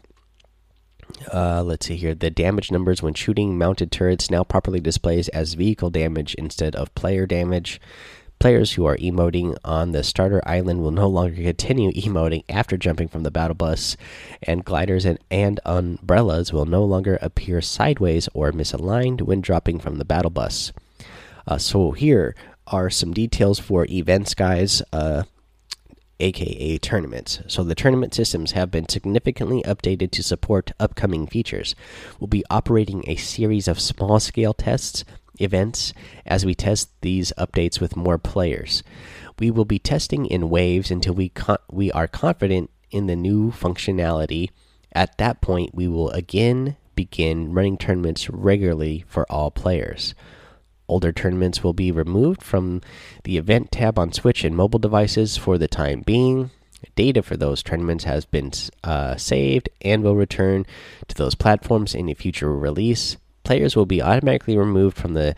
uh, 1.34 1.64
let's 1.64 1.88
see 1.88 1.96
here. 1.96 2.16
The 2.16 2.30
damage 2.30 2.72
numbers 2.72 3.02
when 3.02 3.14
shooting 3.14 3.58
mounted 3.58 3.92
turrets 3.92 4.30
now 4.30 4.44
properly 4.44 4.80
displays 4.80 5.28
as 5.30 5.56
vehicle 5.56 5.90
damage 5.90 6.34
instead 6.36 6.76
of 6.76 6.94
player 6.96 7.26
damage. 7.26 7.82
Players 8.40 8.74
who 8.74 8.86
are 8.86 8.96
emoting 8.98 9.58
on 9.66 9.92
the 9.92 10.02
starter 10.02 10.42
island 10.46 10.82
will 10.82 10.92
no 10.92 11.10
longer 11.10 11.36
continue 11.36 11.92
emoting 11.92 12.46
after 12.48 12.78
jumping 12.78 13.10
from 13.10 13.24
the 13.24 13.32
battle 13.32 13.56
bus, 13.56 13.98
and 14.44 14.64
gliders 14.64 15.04
and, 15.04 15.20
and 15.30 15.60
umbrellas 15.66 16.54
will 16.54 16.66
no 16.66 16.86
longer 16.86 17.20
appear 17.22 17.60
sideways 17.60 18.30
or 18.34 18.54
misaligned 18.54 19.22
when 19.24 19.42
dropping 19.42 19.78
from 19.78 19.98
the 19.98 20.06
battle 20.06 20.32
bus. 20.32 20.72
Uh, 21.50 21.58
so 21.58 21.92
here 21.92 22.36
are 22.68 22.92
some 22.92 23.12
details 23.12 23.58
for 23.58 23.88
events, 23.90 24.36
guys. 24.36 24.84
Uh, 24.94 25.24
aka 26.20 26.78
tournaments. 26.78 27.40
So 27.48 27.64
the 27.64 27.74
tournament 27.74 28.14
systems 28.14 28.52
have 28.52 28.70
been 28.70 28.88
significantly 28.88 29.64
updated 29.64 30.12
to 30.12 30.24
support 30.24 30.74
upcoming 30.80 31.26
features. 31.28 31.76
We'll 32.20 32.28
be 32.28 32.44
operating 32.50 33.04
a 33.08 33.16
series 33.16 33.68
of 33.68 33.80
small 33.80 34.20
scale 34.20 34.54
tests 34.54 35.06
events 35.40 35.94
as 36.26 36.46
we 36.46 36.54
test 36.54 36.90
these 37.02 37.32
updates 37.38 37.80
with 37.80 37.96
more 37.96 38.18
players. 38.18 38.84
We 39.40 39.50
will 39.50 39.66
be 39.66 39.80
testing 39.80 40.26
in 40.26 40.50
waves 40.50 40.92
until 40.92 41.14
we 41.14 41.32
we 41.72 41.92
are 41.94 42.08
confident 42.08 42.70
in 42.92 43.08
the 43.08 43.16
new 43.16 43.52
functionality. 43.52 44.50
At 44.92 45.18
that 45.18 45.42
point, 45.42 45.74
we 45.74 45.88
will 45.88 46.12
again 46.12 46.76
begin 46.96 47.54
running 47.54 47.78
tournaments 47.78 48.30
regularly 48.30 49.06
for 49.08 49.26
all 49.32 49.50
players. 49.50 50.14
Older 50.90 51.12
tournaments 51.12 51.64
will 51.64 51.74
be 51.74 51.92
removed 51.92 52.42
from 52.42 52.82
the 53.24 53.38
event 53.38 53.72
tab 53.72 54.00
on 54.00 54.12
Switch 54.12 54.44
and 54.44 54.56
mobile 54.56 54.80
devices 54.80 55.38
for 55.38 55.58
the 55.58 55.68
time 55.68 56.02
being. 56.02 56.50
Data 56.96 57.22
for 57.22 57.38
those 57.38 57.62
tournaments 57.62 58.06
has 58.06 58.26
been 58.26 58.52
uh, 58.84 59.16
saved 59.16 59.70
and 59.82 60.04
will 60.04 60.16
return 60.16 60.66
to 61.08 61.16
those 61.16 61.36
platforms 61.36 61.94
in 61.94 62.10
a 62.10 62.16
future 62.16 62.54
release. 62.54 63.18
Players 63.44 63.76
will 63.76 63.86
be 63.86 64.02
automatically 64.02 64.58
removed 64.58 64.98
from 64.98 65.14
the 65.14 65.36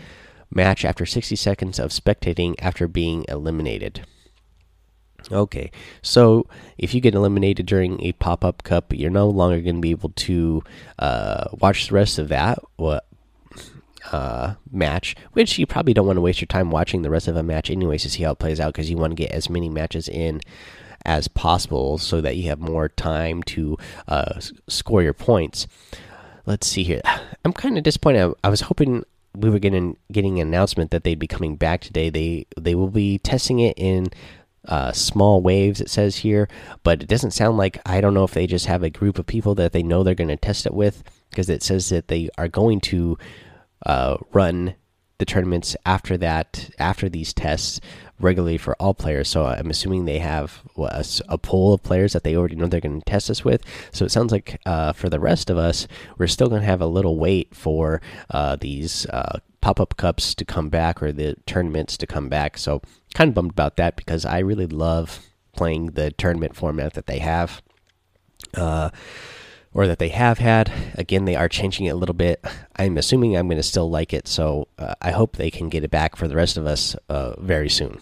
match 0.50 0.86
after 0.86 1.06
60 1.06 1.36
seconds 1.36 1.80
of 1.80 1.92
spectating 1.92 2.56
after 2.60 2.88
being 2.88 3.26
eliminated. 3.28 4.06
Okay, 5.32 5.70
so 6.02 6.48
if 6.78 6.94
you 6.94 7.02
get 7.02 7.14
eliminated 7.14 7.66
during 7.66 8.02
a 8.02 8.14
pop 8.14 8.44
up 8.44 8.64
cup, 8.64 8.94
you're 8.94 9.12
no 9.12 9.30
longer 9.30 9.62
going 9.62 9.76
to 9.76 9.82
be 9.82 9.92
able 9.92 10.10
to 10.10 10.64
uh, 10.98 11.46
watch 11.60 11.88
the 11.88 11.94
rest 11.94 12.18
of 12.18 12.30
that. 12.30 12.60
Uh, 14.12 14.56
match, 14.72 15.16
which 15.34 15.60
you 15.60 15.68
probably 15.68 15.94
don't 15.94 16.08
want 16.08 16.18
to 16.18 16.22
waste 16.22 16.42
your 16.42 16.48
time 16.48 16.72
watching 16.72 17.04
the 17.04 17.10
rest 17.10 17.28
of 17.28 17.36
a 17.36 17.44
match 17.44 17.70
anyways 17.70 18.02
to 18.02 18.10
see 18.10 18.24
how 18.24 18.32
it 18.32 18.40
plays 18.40 18.60
out 18.60 18.74
because 18.74 18.90
you 18.90 18.98
want 18.98 19.12
to 19.12 19.16
get 19.16 19.32
as 19.32 19.50
many 19.50 19.70
matches 19.70 20.10
in 20.10 20.42
as 21.06 21.28
possible 21.28 21.98
so 21.98 22.22
that 22.22 22.36
you 22.38 22.50
have 22.50 22.60
more 22.60 22.90
time 22.90 23.44
to 23.44 23.78
uh, 24.08 24.40
score 24.68 25.02
your 25.02 25.14
points. 25.14 25.68
Let's 26.46 26.68
see 26.68 26.84
here. 26.84 27.02
I'm 27.46 27.54
kind 27.54 27.78
of 27.78 27.84
disappointed. 27.84 28.34
I, 28.44 28.50
was 28.50 28.62
hoping 28.62 29.04
we 29.36 29.50
were 29.50 29.60
getting 29.60 29.98
getting 30.12 30.40
an 30.40 30.48
announcement 30.48 30.92
that 30.92 31.04
they'd 31.04 31.20
be 31.20 31.28
coming 31.28 31.56
back 31.56 31.82
today. 31.82 32.10
They 32.10 32.46
they 32.60 32.76
will 32.76 32.90
be 32.90 33.18
testing 33.18 33.60
it 33.60 33.78
in 33.78 34.08
uh, 34.68 34.92
small 34.92 35.42
waves. 35.42 35.82
It 35.82 35.90
says 35.90 36.18
here, 36.18 36.48
but 36.84 37.02
it 37.02 37.08
doesn't 37.08 37.32
sound 37.32 37.58
like 37.58 37.80
I 37.86 38.02
don't 38.02 38.14
know 38.14 38.24
if 38.24 38.34
they 38.34 38.48
just 38.48 38.68
have 38.68 38.84
a 38.84 38.90
group 38.90 39.18
of 39.18 39.26
people 39.26 39.56
that 39.56 39.72
they 39.72 39.84
know 39.84 40.04
they're 40.04 40.16
going 40.16 40.28
to 40.28 40.38
test 40.38 40.66
it 40.66 40.74
with 40.74 41.04
because 41.30 41.50
it 41.50 41.64
says 41.64 41.90
that 41.90 42.10
they 42.10 42.30
are 42.38 42.48
going 42.48 42.82
to 42.82 43.18
uh, 43.86 44.18
run 44.32 44.76
the 45.18 45.26
tournaments 45.26 45.76
after 45.86 46.18
that, 46.18 46.72
after 46.80 47.08
these 47.08 47.32
tests, 47.32 47.80
regularly 48.20 48.58
for 48.58 48.76
all 48.80 48.94
players. 48.96 49.30
So 49.30 49.46
I'm 49.46 49.70
assuming 49.70 50.06
they 50.06 50.18
have 50.18 50.62
a, 50.78 51.06
a, 51.30 51.38
pool 51.38 51.74
of 51.74 51.84
players 51.84 52.14
that 52.14 52.24
they 52.24 52.36
already 52.36 52.56
know 52.56 52.66
they're 52.66 52.82
going 52.82 53.02
to 53.02 53.06
test 53.06 53.30
us 53.30 53.46
with. 53.46 53.64
So 53.92 54.04
it 54.04 54.12
sounds 54.12 54.32
like 54.32 54.60
uh, 54.66 54.94
for 54.94 55.10
the 55.10 55.20
rest 55.20 55.50
of 55.50 55.60
us, 55.60 55.88
we're 56.18 56.28
still 56.28 56.50
going 56.50 56.62
to 56.62 56.68
have 56.68 56.82
a 56.82 56.88
little 56.88 57.18
wait 57.18 57.56
for 57.56 58.02
uh, 58.32 58.56
these 58.56 59.06
uh, 59.08 59.40
pop 59.62 59.80
up 59.80 59.96
cups 59.98 60.34
to 60.36 60.46
come 60.46 60.70
back 60.70 61.02
or 61.04 61.12
the 61.12 61.36
tournaments 61.46 61.98
to 61.98 62.08
come 62.08 62.30
back. 62.30 62.58
So 62.58 62.82
kind 63.14 63.30
of 63.30 63.36
bummed 63.36 63.52
about 63.52 63.78
that 63.78 63.96
because 63.96 64.26
I 64.26 64.40
really 64.40 64.68
love 64.68 65.20
playing 65.56 65.92
the 65.92 66.12
tournament 66.12 66.56
format 66.56 66.94
that 66.94 67.08
they 67.08 67.20
have. 67.20 67.62
Or 69.74 69.88
that 69.88 70.00
they 70.00 70.10
have 70.10 70.40
had. 70.40 70.72
Again, 70.96 71.26
they 71.26 71.36
are 71.36 71.48
changing 71.48 71.86
it 71.86 71.92
a 71.92 71.96
little 71.96 72.14
bit. 72.14 72.44
I'm 72.76 72.98
assuming 72.98 73.38
I'm 73.38 73.48
going 73.48 73.58
to 73.58 73.64
still 73.64 73.90
like 73.90 74.14
it, 74.14 74.28
so 74.28 74.68
uh, 74.78 74.96
I 75.02 75.12
hope 75.12 75.38
they 75.38 75.50
can 75.50 75.70
get 75.70 75.84
it 75.84 75.92
back 75.92 76.16
for 76.16 76.28
the 76.28 76.36
rest 76.36 76.58
of 76.58 76.66
us 76.66 76.96
uh, 77.08 77.40
very 77.40 77.70
soon. 77.70 78.02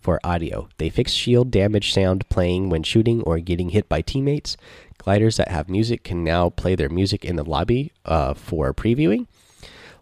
For 0.00 0.20
audio, 0.22 0.68
they 0.78 0.90
fixed 0.90 1.16
shield 1.16 1.50
damage 1.50 1.92
sound 1.92 2.28
playing 2.28 2.70
when 2.70 2.82
shooting 2.82 3.20
or 3.22 3.40
getting 3.40 3.70
hit 3.70 3.88
by 3.88 4.00
teammates. 4.00 4.56
Gliders 4.96 5.36
that 5.36 5.48
have 5.48 5.68
music 5.68 6.04
can 6.04 6.22
now 6.22 6.50
play 6.50 6.74
their 6.74 6.88
music 6.88 7.24
in 7.24 7.36
the 7.36 7.44
lobby 7.44 7.92
uh, 8.04 8.34
for 8.34 8.72
previewing. 8.72 9.26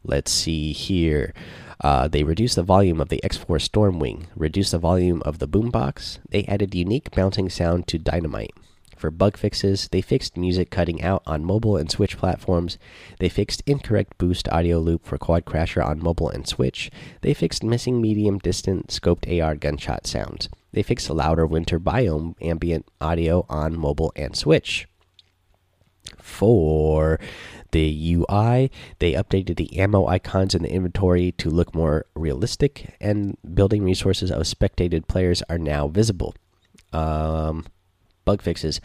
Let's 0.04 0.30
see 0.30 0.72
here. 0.72 1.32
Uh, 1.80 2.08
they 2.08 2.24
reduced 2.24 2.56
the 2.56 2.62
volume 2.62 3.00
of 3.00 3.08
the 3.08 3.20
X4 3.24 3.58
Stormwing, 3.58 4.26
reduced 4.36 4.72
the 4.72 4.78
volume 4.78 5.22
of 5.24 5.38
the 5.38 5.48
boombox. 5.48 6.18
They 6.30 6.44
added 6.44 6.74
unique 6.74 7.10
bouncing 7.10 7.50
sound 7.50 7.86
to 7.88 7.98
Dynamite. 7.98 8.54
For 8.96 9.10
bug 9.10 9.36
fixes, 9.36 9.88
they 9.92 10.00
fixed 10.00 10.36
music 10.38 10.70
cutting 10.70 11.02
out 11.02 11.22
on 11.26 11.44
mobile 11.44 11.76
and 11.76 11.90
Switch 11.90 12.16
platforms. 12.16 12.78
They 13.18 13.28
fixed 13.28 13.62
incorrect 13.66 14.16
boost 14.16 14.48
audio 14.48 14.78
loop 14.78 15.04
for 15.04 15.18
Quad 15.18 15.44
Crasher 15.44 15.84
on 15.84 16.02
mobile 16.02 16.30
and 16.30 16.48
Switch. 16.48 16.90
They 17.20 17.34
fixed 17.34 17.62
missing 17.62 18.00
medium 18.00 18.38
distant 18.38 18.88
scoped 18.88 19.28
AR 19.28 19.54
gunshot 19.54 20.06
sounds. 20.06 20.48
They 20.72 20.82
fixed 20.82 21.10
louder 21.10 21.46
winter 21.46 21.78
biome 21.78 22.34
ambient 22.40 22.86
audio 23.00 23.44
on 23.50 23.78
mobile 23.78 24.12
and 24.16 24.34
Switch. 24.34 24.88
For 26.18 27.20
the 27.72 28.14
UI, 28.14 28.70
they 28.98 29.12
updated 29.12 29.56
the 29.56 29.78
ammo 29.78 30.06
icons 30.06 30.54
in 30.54 30.62
the 30.62 30.72
inventory 30.72 31.32
to 31.32 31.50
look 31.50 31.74
more 31.74 32.06
realistic, 32.14 32.96
and 33.00 33.36
building 33.54 33.82
resources 33.82 34.30
of 34.30 34.42
spectated 34.42 35.08
players 35.08 35.42
are 35.50 35.58
now 35.58 35.88
visible. 35.88 36.34
Um, 36.92 37.66
bug 38.26 38.42
fixes. 38.42 38.82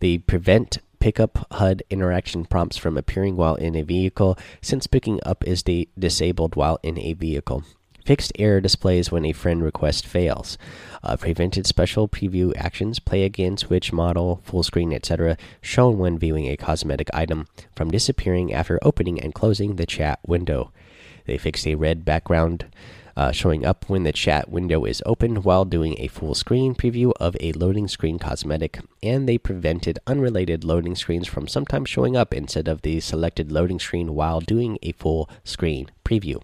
They 0.00 0.18
prevent 0.18 0.78
pickup 0.98 1.46
HUD 1.52 1.82
interaction 1.88 2.44
prompts 2.44 2.76
from 2.76 2.98
appearing 2.98 3.36
while 3.36 3.54
in 3.54 3.74
a 3.74 3.82
vehicle, 3.82 4.38
since 4.60 4.86
picking 4.86 5.18
up 5.24 5.42
is 5.46 5.62
disabled 5.62 6.56
while 6.56 6.78
in 6.82 6.98
a 6.98 7.14
vehicle. 7.14 7.64
Fixed 8.04 8.32
error 8.38 8.60
displays 8.60 9.10
when 9.10 9.24
a 9.24 9.32
friend 9.32 9.62
request 9.62 10.06
fails. 10.06 10.58
Uh, 11.02 11.16
prevented 11.16 11.66
special 11.66 12.08
preview 12.08 12.52
actions, 12.56 12.98
play 12.98 13.24
again, 13.24 13.56
switch 13.56 13.92
model, 13.92 14.40
full 14.42 14.62
screen, 14.62 14.92
etc., 14.92 15.36
shown 15.60 15.98
when 15.98 16.18
viewing 16.18 16.46
a 16.46 16.56
cosmetic 16.56 17.08
item 17.14 17.46
from 17.74 17.90
disappearing 17.90 18.52
after 18.52 18.78
opening 18.82 19.20
and 19.20 19.34
closing 19.34 19.76
the 19.76 19.86
chat 19.86 20.18
window. 20.26 20.72
They 21.26 21.38
fixed 21.38 21.66
a 21.66 21.74
red 21.74 22.04
background 22.04 22.66
uh, 23.20 23.30
showing 23.30 23.66
up 23.66 23.84
when 23.86 24.02
the 24.02 24.14
chat 24.14 24.48
window 24.48 24.86
is 24.86 25.02
opened 25.04 25.44
while 25.44 25.66
doing 25.66 25.94
a 25.98 26.08
full 26.08 26.34
screen 26.34 26.74
preview 26.74 27.12
of 27.20 27.36
a 27.38 27.52
loading 27.52 27.86
screen 27.86 28.18
cosmetic, 28.18 28.80
and 29.02 29.28
they 29.28 29.36
prevented 29.36 29.98
unrelated 30.06 30.64
loading 30.64 30.96
screens 30.96 31.28
from 31.28 31.46
sometimes 31.46 31.90
showing 31.90 32.16
up 32.16 32.32
instead 32.32 32.66
of 32.66 32.80
the 32.80 32.98
selected 32.98 33.52
loading 33.52 33.78
screen 33.78 34.14
while 34.14 34.40
doing 34.40 34.78
a 34.82 34.92
full 34.92 35.28
screen 35.44 35.90
preview. 36.02 36.40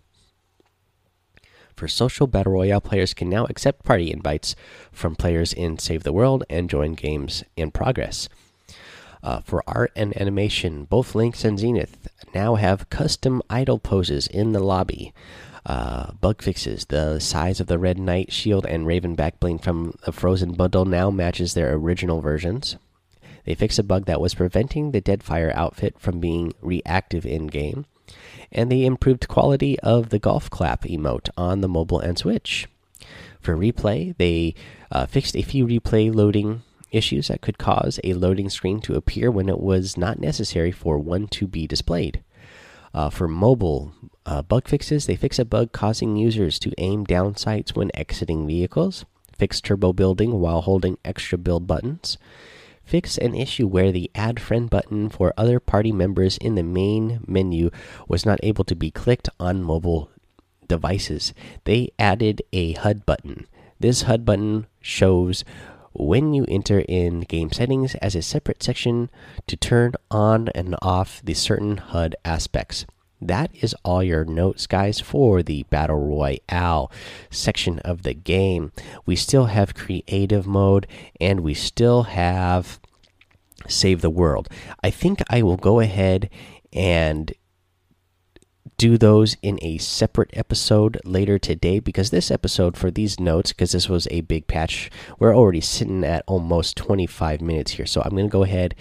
For 1.74 1.88
social 1.88 2.26
battle 2.26 2.52
royale, 2.52 2.82
players 2.82 3.14
can 3.14 3.30
now 3.30 3.46
accept 3.46 3.82
party 3.86 4.12
invites 4.12 4.54
from 4.92 5.16
players 5.16 5.54
in 5.54 5.78
Save 5.78 6.02
the 6.02 6.12
World 6.12 6.44
and 6.50 6.68
join 6.68 6.92
games 6.92 7.42
in 7.56 7.70
progress. 7.70 8.28
Uh, 9.22 9.40
for 9.40 9.64
art 9.66 9.92
and 9.96 10.14
animation, 10.20 10.84
both 10.84 11.14
Lynx 11.14 11.42
and 11.42 11.58
Zenith 11.58 12.06
now 12.34 12.56
have 12.56 12.90
custom 12.90 13.42
idle 13.48 13.78
poses 13.78 14.26
in 14.26 14.52
the 14.52 14.60
lobby. 14.60 15.14
Uh, 15.66 16.12
bug 16.20 16.40
fixes. 16.40 16.84
The 16.84 17.18
size 17.18 17.58
of 17.58 17.66
the 17.66 17.78
Red 17.78 17.98
Knight 17.98 18.32
shield 18.32 18.64
and 18.66 18.86
Raven 18.86 19.16
backbling 19.16 19.60
from 19.60 19.98
the 20.04 20.12
Frozen 20.12 20.52
bundle 20.52 20.84
now 20.84 21.10
matches 21.10 21.54
their 21.54 21.74
original 21.74 22.20
versions. 22.20 22.76
They 23.44 23.56
fixed 23.56 23.80
a 23.80 23.82
bug 23.82 24.04
that 24.04 24.20
was 24.20 24.34
preventing 24.34 24.92
the 24.92 25.00
Deadfire 25.00 25.52
outfit 25.52 25.98
from 25.98 26.20
being 26.20 26.54
reactive 26.60 27.26
in 27.26 27.48
game. 27.48 27.86
And 28.52 28.70
they 28.70 28.84
improved 28.84 29.26
quality 29.26 29.76
of 29.80 30.10
the 30.10 30.20
golf 30.20 30.48
clap 30.50 30.82
emote 30.82 31.30
on 31.36 31.62
the 31.62 31.68
mobile 31.68 31.98
and 31.98 32.16
Switch. 32.16 32.68
For 33.40 33.56
replay, 33.56 34.16
they 34.18 34.54
uh, 34.92 35.06
fixed 35.06 35.36
a 35.36 35.42
few 35.42 35.66
replay 35.66 36.14
loading 36.14 36.62
issues 36.92 37.26
that 37.26 37.40
could 37.40 37.58
cause 37.58 37.98
a 38.04 38.14
loading 38.14 38.48
screen 38.50 38.80
to 38.82 38.94
appear 38.94 39.32
when 39.32 39.48
it 39.48 39.58
was 39.58 39.96
not 39.96 40.20
necessary 40.20 40.70
for 40.70 40.96
one 40.96 41.26
to 41.28 41.48
be 41.48 41.66
displayed. 41.66 42.22
Uh, 42.96 43.10
for 43.10 43.28
mobile 43.28 43.92
uh, 44.24 44.40
bug 44.40 44.66
fixes, 44.66 45.04
they 45.04 45.16
fix 45.16 45.38
a 45.38 45.44
bug 45.44 45.70
causing 45.70 46.16
users 46.16 46.58
to 46.58 46.72
aim 46.78 47.04
down 47.04 47.36
sights 47.36 47.74
when 47.74 47.90
exiting 47.92 48.46
vehicles, 48.46 49.04
fix 49.36 49.60
turbo 49.60 49.92
building 49.92 50.40
while 50.40 50.62
holding 50.62 50.96
extra 51.04 51.36
build 51.36 51.66
buttons, 51.66 52.16
fix 52.86 53.18
an 53.18 53.34
issue 53.34 53.66
where 53.66 53.92
the 53.92 54.10
add 54.14 54.40
friend 54.40 54.70
button 54.70 55.10
for 55.10 55.34
other 55.36 55.60
party 55.60 55.92
members 55.92 56.38
in 56.38 56.54
the 56.54 56.62
main 56.62 57.20
menu 57.26 57.68
was 58.08 58.24
not 58.24 58.40
able 58.42 58.64
to 58.64 58.74
be 58.74 58.90
clicked 58.90 59.28
on 59.38 59.62
mobile 59.62 60.08
devices. 60.66 61.34
They 61.64 61.90
added 61.98 62.40
a 62.54 62.72
HUD 62.72 63.04
button. 63.04 63.46
This 63.78 64.02
HUD 64.02 64.24
button 64.24 64.68
shows 64.80 65.44
when 65.98 66.34
you 66.34 66.44
enter 66.48 66.80
in 66.88 67.20
game 67.20 67.52
settings 67.52 67.94
as 67.96 68.14
a 68.14 68.22
separate 68.22 68.62
section 68.62 69.10
to 69.46 69.56
turn 69.56 69.92
on 70.10 70.48
and 70.54 70.76
off 70.82 71.20
the 71.24 71.34
certain 71.34 71.76
HUD 71.76 72.16
aspects. 72.24 72.86
That 73.20 73.50
is 73.62 73.74
all 73.82 74.02
your 74.02 74.24
notes, 74.24 74.66
guys, 74.66 75.00
for 75.00 75.42
the 75.42 75.62
Battle 75.64 75.96
Royale 75.96 76.90
section 77.30 77.78
of 77.80 78.02
the 78.02 78.12
game. 78.12 78.72
We 79.06 79.16
still 79.16 79.46
have 79.46 79.74
creative 79.74 80.46
mode 80.46 80.86
and 81.20 81.40
we 81.40 81.54
still 81.54 82.04
have 82.04 82.78
save 83.66 84.02
the 84.02 84.10
world. 84.10 84.48
I 84.82 84.90
think 84.90 85.20
I 85.30 85.42
will 85.42 85.56
go 85.56 85.80
ahead 85.80 86.28
and 86.72 87.32
do 88.76 88.98
those 88.98 89.36
in 89.42 89.58
a 89.62 89.78
separate 89.78 90.30
episode 90.32 91.00
later 91.04 91.38
today 91.38 91.78
because 91.78 92.10
this 92.10 92.30
episode 92.30 92.76
for 92.76 92.90
these 92.90 93.18
notes 93.20 93.52
because 93.52 93.72
this 93.72 93.88
was 93.88 94.08
a 94.10 94.20
big 94.22 94.46
patch 94.46 94.90
we're 95.18 95.36
already 95.36 95.60
sitting 95.60 96.04
at 96.04 96.24
almost 96.26 96.76
25 96.76 97.40
minutes 97.40 97.72
here. 97.72 97.86
So 97.86 98.02
i'm 98.02 98.10
going 98.10 98.26
to 98.26 98.30
go 98.30 98.42
ahead 98.42 98.74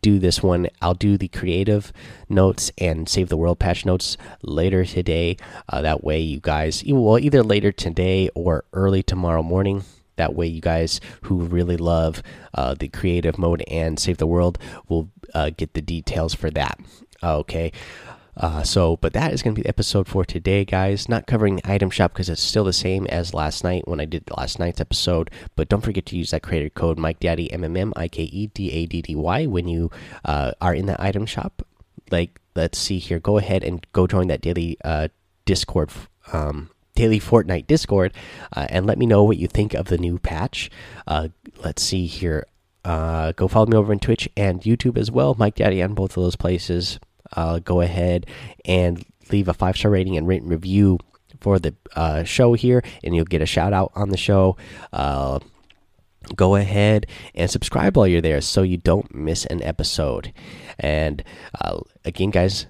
do 0.00 0.18
this 0.18 0.42
one. 0.42 0.68
I'll 0.80 0.94
do 0.94 1.16
the 1.16 1.28
creative 1.28 1.92
notes 2.28 2.70
and 2.78 3.08
save 3.08 3.28
the 3.28 3.36
world 3.36 3.58
patch 3.58 3.84
notes 3.84 4.16
later 4.42 4.84
today. 4.84 5.36
Uh, 5.68 5.82
that 5.82 6.04
way 6.04 6.20
you 6.20 6.40
guys 6.40 6.82
well 6.86 7.18
either 7.18 7.42
later 7.42 7.72
today 7.72 8.30
or 8.34 8.64
early 8.72 9.02
tomorrow 9.02 9.42
morning 9.42 9.84
that 10.16 10.34
way 10.34 10.46
you 10.48 10.60
guys 10.60 11.00
who 11.22 11.42
really 11.42 11.76
love 11.76 12.24
uh, 12.52 12.74
the 12.74 12.88
creative 12.88 13.38
mode 13.38 13.62
and 13.68 14.00
save 14.00 14.18
the 14.18 14.26
world 14.26 14.58
will 14.88 15.08
uh, 15.32 15.50
get 15.56 15.74
the 15.74 15.80
details 15.80 16.34
for 16.34 16.50
that. 16.50 16.78
Okay 17.22 17.72
uh, 18.38 18.62
so, 18.62 18.96
but 18.98 19.12
that 19.14 19.32
is 19.32 19.42
going 19.42 19.54
to 19.54 19.58
be 19.58 19.64
the 19.64 19.68
episode 19.68 20.06
for 20.06 20.24
today, 20.24 20.64
guys. 20.64 21.08
Not 21.08 21.26
covering 21.26 21.56
the 21.56 21.70
item 21.70 21.90
shop 21.90 22.12
because 22.12 22.28
it's 22.28 22.42
still 22.42 22.62
the 22.62 22.72
same 22.72 23.06
as 23.08 23.34
last 23.34 23.64
night 23.64 23.88
when 23.88 24.00
I 24.00 24.04
did 24.04 24.30
last 24.36 24.60
night's 24.60 24.80
episode. 24.80 25.30
But 25.56 25.68
don't 25.68 25.82
forget 25.82 26.06
to 26.06 26.16
use 26.16 26.30
that 26.30 26.42
creator 26.42 26.70
code 26.70 26.98
Mike 26.98 27.18
Daddy 27.18 27.52
M 27.52 27.64
M 27.64 27.76
M 27.76 27.92
I 27.96 28.06
K 28.06 28.22
E 28.22 28.46
D 28.46 28.70
A 28.70 28.86
D 28.86 29.02
D 29.02 29.16
Y 29.16 29.46
when 29.46 29.66
you 29.66 29.90
uh, 30.24 30.52
are 30.60 30.74
in 30.74 30.86
the 30.86 31.00
item 31.02 31.26
shop. 31.26 31.66
Like, 32.12 32.40
let's 32.54 32.78
see 32.78 32.98
here. 32.98 33.18
Go 33.18 33.38
ahead 33.38 33.64
and 33.64 33.84
go 33.92 34.06
join 34.06 34.28
that 34.28 34.40
daily 34.40 34.76
uh, 34.84 35.08
Discord. 35.44 35.90
Um, 36.32 36.70
daily 36.94 37.20
Fortnite 37.20 37.68
Discord, 37.68 38.12
uh, 38.56 38.66
and 38.70 38.84
let 38.84 38.98
me 38.98 39.06
know 39.06 39.22
what 39.22 39.36
you 39.36 39.46
think 39.46 39.72
of 39.72 39.86
the 39.86 39.98
new 39.98 40.18
patch. 40.18 40.68
Uh, 41.06 41.28
let's 41.64 41.82
see 41.82 42.06
here. 42.06 42.46
Uh, 42.84 43.32
go 43.32 43.46
follow 43.46 43.66
me 43.66 43.76
over 43.76 43.92
on 43.92 43.98
Twitch 44.00 44.28
and 44.36 44.62
YouTube 44.62 44.98
as 44.98 45.10
well, 45.10 45.36
Mike 45.38 45.54
Daddy 45.56 45.80
on 45.82 45.94
both 45.94 46.16
of 46.16 46.22
those 46.22 46.36
places 46.36 46.98
uh, 47.32 47.58
go 47.60 47.80
ahead 47.80 48.26
and 48.64 49.04
leave 49.30 49.48
a 49.48 49.54
five 49.54 49.76
star 49.76 49.90
rating 49.90 50.16
and 50.16 50.26
written 50.26 50.48
review 50.48 50.98
for 51.40 51.58
the 51.58 51.74
uh, 51.94 52.24
show 52.24 52.54
here, 52.54 52.82
and 53.04 53.14
you'll 53.14 53.24
get 53.24 53.42
a 53.42 53.46
shout 53.46 53.72
out 53.72 53.92
on 53.94 54.10
the 54.10 54.16
show. 54.16 54.56
Uh, 54.92 55.38
go 56.34 56.56
ahead 56.56 57.06
and 57.34 57.50
subscribe 57.50 57.96
while 57.96 58.06
you're 58.06 58.20
there 58.20 58.40
so 58.40 58.62
you 58.62 58.76
don't 58.76 59.14
miss 59.14 59.46
an 59.46 59.62
episode. 59.62 60.32
And 60.78 61.22
uh, 61.60 61.80
again, 62.04 62.30
guys, 62.30 62.66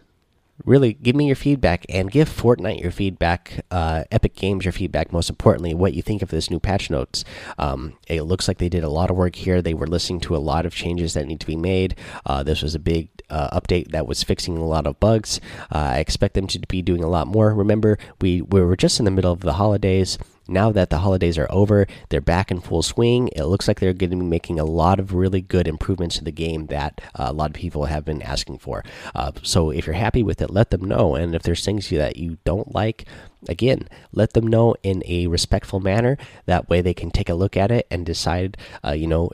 really 0.65 0.93
give 0.93 1.17
me 1.17 1.27
your 1.27 1.37
feedback 1.37 1.87
and 1.89 2.11
give 2.11 2.29
Fortnite 2.29 2.81
your 2.81 2.91
feedback, 2.91 3.65
uh, 3.71 4.05
Epic 4.11 4.35
Games 4.35 4.65
your 4.65 4.73
feedback. 4.73 5.13
Most 5.13 5.31
importantly, 5.31 5.75
what 5.75 5.95
you 5.95 6.03
think 6.03 6.23
of 6.23 6.31
this 6.31 6.51
new 6.51 6.61
patch 6.61 6.91
notes. 6.91 7.25
Um, 7.59 7.95
it 8.07 8.23
looks 8.23 8.49
like 8.49 8.59
they 8.59 8.69
did 8.69 8.85
a 8.85 8.89
lot 8.89 9.11
of 9.11 9.17
work 9.17 9.37
here. 9.37 9.63
They 9.63 9.75
were 9.75 9.87
listening 9.87 10.21
to 10.21 10.37
a 10.37 10.39
lot 10.39 10.67
of 10.67 10.75
changes 10.75 11.15
that 11.15 11.27
need 11.27 11.41
to 11.41 11.47
be 11.47 11.57
made. 11.57 11.97
Uh, 12.27 12.43
this 12.43 12.63
was 12.63 12.75
a 12.75 12.81
big 12.81 13.09
uh, 13.31 13.59
update 13.59 13.93
that 13.93 14.07
was 14.07 14.23
fixing 14.23 14.57
a 14.57 14.65
lot 14.65 14.87
of 14.87 15.01
bugs. 15.01 15.41
Uh, 15.71 15.93
I 15.95 15.99
expect 15.99 16.35
them 16.35 16.47
to 16.49 16.59
be 16.61 16.83
doing 16.83 17.03
a 17.03 17.09
lot 17.09 17.27
more. 17.27 17.55
Remember, 17.55 17.99
we, 18.21 18.43
we 18.43 18.61
were 18.61 18.77
just 18.77 18.99
in 18.99 19.05
the 19.05 19.11
middle 19.11 19.33
of 19.33 19.41
the 19.41 19.55
holidays. 19.55 20.19
Now 20.49 20.73
that 20.73 20.91
the 20.91 20.99
holidays 20.99 21.39
are 21.39 21.47
over, 21.51 21.87
they're 22.09 22.21
back 22.21 22.51
in 22.51 22.61
full 22.61 22.83
swing. 22.83 23.29
It 23.37 23.45
looks 23.45 23.69
like 23.69 23.81
they're 23.81 23.93
going 23.93 24.11
to 24.11 24.17
be 24.17 24.23
making 24.23 24.59
a 24.59 24.65
lot 24.65 24.99
of 24.99 25.13
really 25.15 25.41
good 25.41 25.69
improvements 25.69 26.17
to 26.17 26.25
the 26.25 26.33
game 26.33 26.67
that 26.67 27.01
uh, 27.15 27.27
a 27.29 27.33
lot 27.33 27.51
of 27.51 27.55
people 27.55 27.85
have 27.85 28.05
been 28.05 28.23
asking 28.23 28.59
for. 28.59 28.85
Uh, 29.15 29.33
so 29.43 29.71
if 29.71 29.87
you're 29.87 29.95
happy 29.95 30.23
with 30.23 30.41
it, 30.41 30.51
let 30.51 30.71
them 30.71 30.85
know. 30.85 31.15
And 31.15 31.35
if 31.35 31.43
there's 31.43 31.65
things 31.65 31.91
that 31.91 32.17
you 32.17 32.39
don't 32.45 32.75
like, 32.75 33.05
again, 33.49 33.89
let 34.13 34.33
them 34.33 34.47
know 34.47 34.75
in 34.83 35.03
a 35.07 35.27
respectful 35.27 35.81
manner. 35.81 36.17
That 36.47 36.69
way 36.69 36.81
they 36.81 36.95
can 36.95 37.11
take 37.11 37.29
a 37.29 37.35
look 37.35 37.57
at 37.57 37.71
it 37.71 37.87
and 37.91 38.07
decide, 38.07 38.57
uh, 38.85 38.93
you 38.93 39.07
know, 39.07 39.31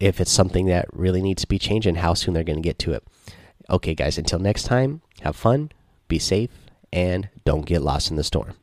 if 0.00 0.20
it's 0.20 0.32
something 0.32 0.66
that 0.66 0.86
really 0.92 1.22
needs 1.22 1.42
to 1.42 1.48
be 1.48 1.58
changed 1.58 1.86
and 1.86 1.98
how 1.98 2.14
soon 2.14 2.34
they're 2.34 2.44
going 2.44 2.62
to 2.62 2.62
get 2.62 2.78
to 2.80 2.92
it. 2.92 3.04
Okay, 3.68 3.94
guys, 3.94 4.18
until 4.18 4.38
next 4.38 4.64
time, 4.64 5.02
have 5.22 5.36
fun, 5.36 5.72
be 6.08 6.18
safe, 6.18 6.50
and 6.92 7.28
don't 7.44 7.66
get 7.66 7.82
lost 7.82 8.10
in 8.10 8.16
the 8.16 8.24
storm. 8.24 8.54